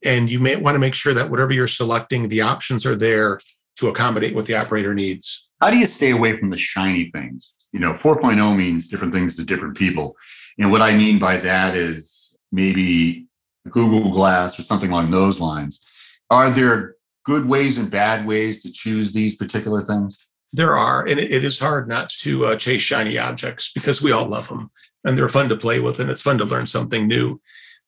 And 0.04 0.30
you 0.30 0.40
may 0.40 0.56
want 0.56 0.76
to 0.76 0.80
make 0.80 0.96
sure 0.96 1.14
that 1.14 1.30
whatever 1.30 1.54
you're 1.54 1.68
selecting 1.68 2.28
the 2.28 2.42
options 2.42 2.86
are 2.86 2.96
there 2.96 3.40
to 3.78 3.90
accommodate 3.90 4.34
what 4.34 4.46
the 4.46 4.56
operator 4.56 4.96
needs. 4.96 5.48
How 5.62 5.70
do 5.70 5.78
you 5.78 5.88
stay 5.88 6.12
away 6.12 6.36
from 6.36 6.50
the 6.50 6.58
shiny 6.58 7.10
things? 7.12 7.55
You 7.76 7.82
know, 7.82 7.92
4.0 7.92 8.56
means 8.56 8.88
different 8.88 9.14
things 9.14 9.36
to 9.36 9.44
different 9.44 9.76
people. 9.76 10.16
And 10.58 10.72
what 10.72 10.82
I 10.82 10.96
mean 10.96 11.20
by 11.20 11.36
that 11.36 11.76
is 11.76 12.40
maybe 12.50 13.28
Google 13.70 14.12
Glass 14.12 14.58
or 14.58 14.62
something 14.62 14.92
along 14.92 15.12
those 15.12 15.42
lines. 15.42 15.86
Are 16.30 16.50
there 16.50 16.96
good 17.26 17.46
ways 17.46 17.78
and 17.78 17.92
bad 17.92 18.26
ways 18.26 18.64
to 18.64 18.72
choose 18.72 19.12
these 19.12 19.36
particular 19.36 19.84
things? 19.84 20.18
There 20.54 20.78
are, 20.78 21.02
and 21.02 21.20
it, 21.20 21.34
it 21.34 21.44
is 21.44 21.60
hard 21.60 21.90
not 21.90 22.10
to 22.22 22.46
uh, 22.46 22.56
chase 22.56 22.82
shiny 22.82 23.18
objects 23.18 23.70
because 23.76 24.02
we 24.02 24.14
all 24.14 24.26
love 24.26 24.48
them 24.48 24.72
and 25.04 25.18
they're 25.18 25.28
fun 25.28 25.50
to 25.50 25.58
play 25.58 25.82
with 25.82 26.00
and 26.00 26.10
it's 26.10 26.22
fun 26.22 26.38
to 26.38 26.46
learn 26.46 26.68
something 26.68 27.10
new. 27.10 27.42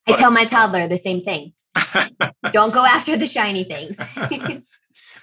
I 0.06 0.18
tell 0.18 0.32
my 0.32 0.44
toddler 0.44 0.90
the 0.90 0.98
same 0.98 1.22
thing. 1.22 1.54
Don't 2.52 2.74
go 2.74 2.84
after 2.84 3.16
the 3.16 3.28
shiny 3.28 3.64
things. 3.64 3.98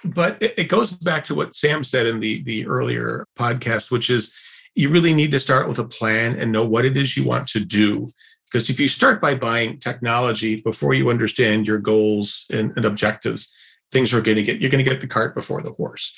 but 0.03 0.41
it, 0.41 0.55
it 0.57 0.69
goes 0.69 0.89
back 0.89 1.25
to 1.25 1.35
what 1.35 1.55
Sam 1.55 1.83
said 1.83 2.07
in 2.07 2.19
the 2.19 2.41
the 2.43 2.65
earlier 2.65 3.27
podcast, 3.37 3.91
which 3.91 4.09
is 4.09 4.33
you 4.75 4.89
really 4.89 5.13
need 5.13 5.31
to 5.31 5.39
start 5.39 5.67
with 5.67 5.79
a 5.79 5.87
plan 5.87 6.35
and 6.37 6.51
know 6.51 6.65
what 6.65 6.85
it 6.85 6.97
is 6.97 7.15
you 7.15 7.23
want 7.23 7.47
to 7.47 7.61
do. 7.61 8.11
Because 8.51 8.69
if 8.69 8.79
you 8.79 8.87
start 8.87 9.21
by 9.21 9.35
buying 9.35 9.79
technology 9.79 10.61
before 10.61 10.93
you 10.93 11.09
understand 11.09 11.65
your 11.65 11.79
goals 11.79 12.45
and, 12.53 12.71
and 12.75 12.85
objectives, 12.85 13.51
things 13.91 14.13
are 14.13 14.21
going 14.21 14.37
to 14.37 14.43
get 14.43 14.59
you're 14.59 14.69
going 14.69 14.83
to 14.83 14.89
get 14.89 15.01
the 15.01 15.07
cart 15.07 15.33
before 15.33 15.61
the 15.61 15.73
horse. 15.73 16.13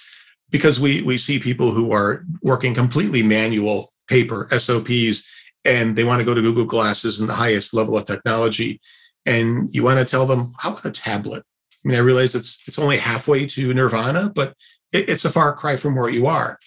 Because 0.50 0.80
we 0.80 1.02
we 1.04 1.18
see 1.18 1.40
people 1.40 1.72
who 1.72 1.92
are 1.92 2.26
working 2.42 2.74
completely 2.74 3.24
manual 3.24 3.94
paper 4.08 4.48
SOPs 4.52 5.24
and 5.64 5.96
they 5.96 6.04
want 6.04 6.20
to 6.20 6.26
go 6.26 6.34
to 6.34 6.42
Google 6.42 6.66
Glasses 6.66 7.20
and 7.20 7.30
the 7.30 7.34
highest 7.34 7.74
level 7.74 7.98
of 7.98 8.06
technology. 8.06 8.80
And 9.26 9.74
you 9.76 9.84
want 9.84 10.00
to 10.00 10.06
tell 10.06 10.26
them, 10.26 10.54
how 10.58 10.72
about 10.72 10.86
a 10.86 10.92
tablet? 10.92 11.44
I 11.84 11.88
mean, 11.88 11.98
I 11.98 12.02
realize 12.02 12.34
it's 12.34 12.62
it's 12.68 12.80
only 12.80 12.98
halfway 12.98 13.46
to 13.48 13.74
nirvana, 13.74 14.32
but 14.34 14.54
it, 14.92 15.10
it's 15.10 15.26
a 15.26 15.30
far 15.30 15.54
cry 15.54 15.76
from 15.76 15.96
where 15.96 16.10
you 16.10 16.28
are 16.28 16.58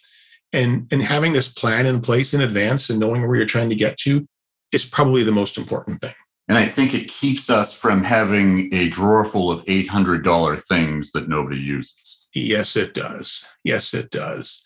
and 0.52 0.86
and 0.92 1.02
having 1.02 1.32
this 1.32 1.48
plan 1.48 1.86
in 1.86 2.00
place 2.00 2.34
in 2.34 2.40
advance 2.40 2.90
and 2.90 2.98
knowing 2.98 3.26
where 3.26 3.36
you're 3.36 3.46
trying 3.46 3.70
to 3.70 3.76
get 3.76 3.96
to 3.98 4.26
is 4.72 4.84
probably 4.84 5.22
the 5.22 5.32
most 5.32 5.58
important 5.58 6.00
thing. 6.00 6.14
And 6.48 6.58
i 6.58 6.66
think 6.66 6.94
it 6.94 7.08
keeps 7.08 7.48
us 7.48 7.72
from 7.72 8.02
having 8.02 8.72
a 8.74 8.88
drawer 8.88 9.24
full 9.24 9.50
of 9.50 9.64
$800 9.66 10.62
things 10.62 11.12
that 11.12 11.28
nobody 11.28 11.60
uses. 11.60 12.28
Yes 12.34 12.76
it 12.76 12.94
does. 12.94 13.44
Yes 13.64 13.94
it 13.94 14.10
does. 14.10 14.62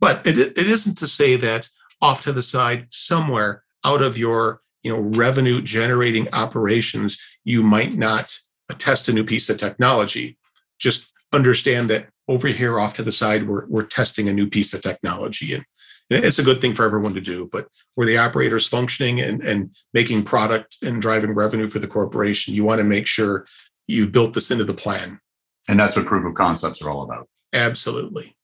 But 0.00 0.26
it, 0.26 0.38
it 0.38 0.58
isn't 0.58 0.98
to 0.98 1.08
say 1.08 1.36
that 1.36 1.68
off 2.00 2.22
to 2.22 2.32
the 2.32 2.42
side 2.42 2.86
somewhere 2.90 3.62
out 3.84 4.02
of 4.02 4.18
your 4.18 4.60
you 4.82 4.92
know 4.92 5.00
revenue 5.00 5.60
generating 5.60 6.28
operations 6.32 7.18
you 7.44 7.62
might 7.62 7.94
not 7.94 8.36
test 8.78 9.08
a 9.08 9.12
new 9.12 9.24
piece 9.24 9.48
of 9.48 9.58
technology. 9.58 10.38
Just 10.78 11.12
understand 11.32 11.88
that 11.90 12.08
over 12.28 12.48
here 12.48 12.80
off 12.80 12.94
to 12.94 13.02
the 13.02 13.12
side, 13.12 13.46
we're, 13.46 13.66
we're 13.66 13.86
testing 13.86 14.28
a 14.28 14.32
new 14.32 14.48
piece 14.48 14.74
of 14.74 14.82
technology. 14.82 15.54
And 15.54 15.64
it's 16.10 16.38
a 16.38 16.44
good 16.44 16.60
thing 16.60 16.74
for 16.74 16.84
everyone 16.84 17.14
to 17.14 17.20
do. 17.20 17.48
But 17.50 17.68
where 17.94 18.06
the 18.06 18.18
operator's 18.18 18.66
functioning 18.66 19.20
and, 19.20 19.42
and 19.42 19.74
making 19.92 20.24
product 20.24 20.76
and 20.82 21.00
driving 21.02 21.34
revenue 21.34 21.68
for 21.68 21.78
the 21.78 21.88
corporation, 21.88 22.54
you 22.54 22.64
want 22.64 22.78
to 22.78 22.84
make 22.84 23.06
sure 23.06 23.46
you 23.86 24.06
built 24.08 24.34
this 24.34 24.50
into 24.50 24.64
the 24.64 24.74
plan. 24.74 25.20
And 25.68 25.78
that's 25.78 25.96
what 25.96 26.06
proof 26.06 26.24
of 26.24 26.34
concepts 26.34 26.80
are 26.82 26.90
all 26.90 27.02
about. 27.02 27.28
Absolutely. 27.52 28.36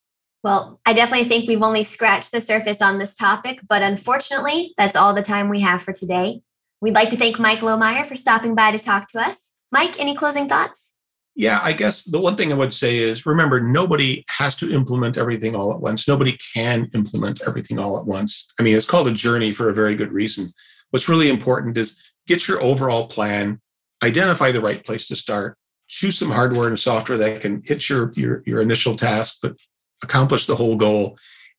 Well, 0.43 0.81
I 0.85 0.93
definitely 0.93 1.29
think 1.29 1.47
we've 1.47 1.63
only 1.63 1.85
scratched 1.85 2.33
the 2.33 2.41
surface 2.41 2.83
on 2.83 2.99
this 2.99 3.15
topic, 3.15 3.61
but 3.69 3.83
unfortunately, 3.83 4.75
that's 4.77 4.97
all 4.97 5.15
the 5.15 5.23
time 5.23 5.49
we 5.49 5.61
have 5.61 5.83
for 5.83 5.93
today. 5.93 6.43
We'd 6.81 6.97
like 6.97 7.11
to 7.11 7.17
thank 7.17 7.39
Mike 7.39 7.61
Lohmeyer 7.61 8.05
for 8.05 8.17
stopping 8.17 8.57
by 8.57 8.73
to 8.73 8.79
talk 8.79 9.07
to 9.13 9.21
us. 9.21 9.51
Mike, 9.71 10.01
any 10.01 10.17
closing 10.17 10.49
thoughts? 10.49 10.92
Yeah, 11.35 11.61
I 11.63 11.73
guess 11.73 12.05
the 12.05 12.21
one 12.21 12.37
thing 12.37 12.53
I 12.53 12.57
would 12.57 12.75
say 12.75 12.99
is 12.99 13.25
remember, 13.25 13.59
nobody 13.59 14.23
has 14.29 14.55
to 14.57 14.73
implement 14.73 15.17
everything 15.17 15.57
all 15.57 15.73
at 15.73 15.81
once. 15.81 16.07
Nobody 16.07 16.39
can 16.53 16.91
implement 16.95 17.41
everything 17.47 17.79
all 17.79 17.99
at 17.99 18.05
once. 18.05 18.47
I 18.61 18.63
mean, 18.63 18.77
it's 18.77 18.87
called 18.87 19.09
a 19.09 19.13
journey 19.13 19.51
for 19.51 19.71
a 19.71 19.75
very 19.75 19.95
good 19.95 20.13
reason. 20.13 20.53
What's 20.91 21.09
really 21.09 21.31
important 21.31 21.79
is 21.79 21.99
get 22.27 22.47
your 22.47 22.61
overall 22.61 23.09
plan, 23.09 23.61
identify 24.05 24.53
the 24.53 24.61
right 24.61 24.85
place 24.85 25.09
to 25.09 25.17
start, 25.17 25.57
choose 25.89 26.19
some 26.19 26.31
hardware 26.31 26.69
and 26.69 26.79
software 26.79 27.17
that 27.19 27.41
can 27.41 27.63
hit 27.65 27.89
your, 27.89 28.13
your, 28.15 28.43
your 28.45 28.61
initial 28.61 28.95
task, 28.95 29.39
but 29.41 29.57
accomplish 30.03 30.45
the 30.45 30.57
whole 30.57 30.77
goal 30.77 31.17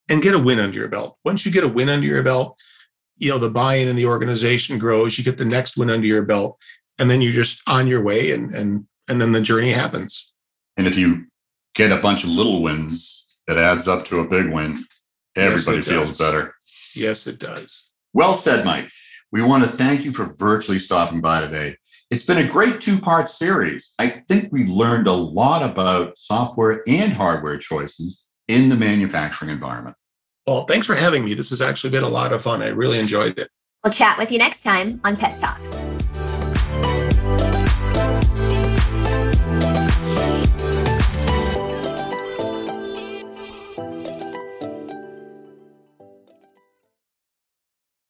and 0.08 0.22
get 0.22 0.36
a 0.36 0.40
win 0.40 0.60
under 0.60 0.78
your 0.78 0.88
belt. 0.88 1.18
Once 1.26 1.46
you 1.46 1.52
get 1.52 1.64
a 1.64 1.68
win 1.68 1.90
under 1.90 2.06
your 2.06 2.22
belt, 2.22 2.60
you 3.18 3.32
know, 3.32 3.40
the 3.40 3.50
buy-in 3.50 3.88
in 3.88 3.96
the 3.96 4.06
organization 4.06 4.78
grows, 4.78 5.18
you 5.18 5.24
get 5.24 5.38
the 5.38 5.46
next 5.46 5.78
win 5.78 5.90
under 5.90 6.06
your 6.06 6.24
belt, 6.24 6.60
and 7.00 7.10
then 7.10 7.22
you're 7.22 7.32
just 7.32 7.62
on 7.68 7.88
your 7.88 8.04
way 8.04 8.32
and, 8.32 8.54
and 8.54 8.86
and 9.08 9.22
then 9.22 9.32
the 9.32 9.42
journey 9.42 9.72
happens. 9.72 10.32
And 10.78 10.88
if 10.88 10.98
you 10.98 11.26
get 11.76 11.92
a 11.92 11.98
bunch 11.98 12.24
of 12.24 12.30
little 12.30 12.62
wins, 12.62 13.42
it 13.48 13.58
adds 13.58 13.88
up 13.88 14.06
to 14.06 14.20
a 14.20 14.28
big 14.28 14.52
win. 14.52 14.80
Everybody 15.36 15.78
yes, 15.78 15.88
feels 15.88 16.10
does. 16.10 16.18
better. 16.18 16.56
Yes, 16.96 17.28
it 17.28 17.40
does. 17.40 17.92
Well 18.14 18.34
said, 18.34 18.66
Mike. 18.66 18.90
We 19.32 19.42
want 19.42 19.64
to 19.64 19.70
thank 19.70 20.06
you 20.06 20.12
for 20.12 20.34
virtually 20.38 20.78
stopping 20.78 21.20
by 21.20 21.42
today. 21.42 21.78
It's 22.12 22.24
been 22.24 22.38
a 22.38 22.48
great 22.48 22.80
two 22.80 23.00
part 23.00 23.28
series. 23.30 23.94
I 23.98 24.08
think 24.28 24.52
we 24.52 24.66
learned 24.66 25.08
a 25.08 25.14
lot 25.14 25.64
about 25.64 26.18
software 26.20 26.84
and 26.88 27.12
hardware 27.12 27.58
choices 27.58 28.28
in 28.48 28.70
the 28.70 28.76
manufacturing 28.76 29.50
environment. 29.50 29.96
Well, 30.46 30.66
thanks 30.66 30.86
for 30.86 30.94
having 30.94 31.26
me. 31.26 31.34
This 31.34 31.50
has 31.50 31.62
actually 31.62 31.90
been 31.90 32.04
a 32.04 32.10
lot 32.10 32.34
of 32.34 32.44
fun. 32.44 32.62
I 32.62 32.68
really 32.68 33.00
enjoyed 33.00 33.40
it. 33.40 33.50
We'll 33.84 33.94
chat 33.94 34.18
with 34.20 34.32
you 34.32 34.38
next 34.38 34.62
time 34.62 35.02
on 35.04 35.18
Pep 35.18 35.40
Talks. 35.40 35.72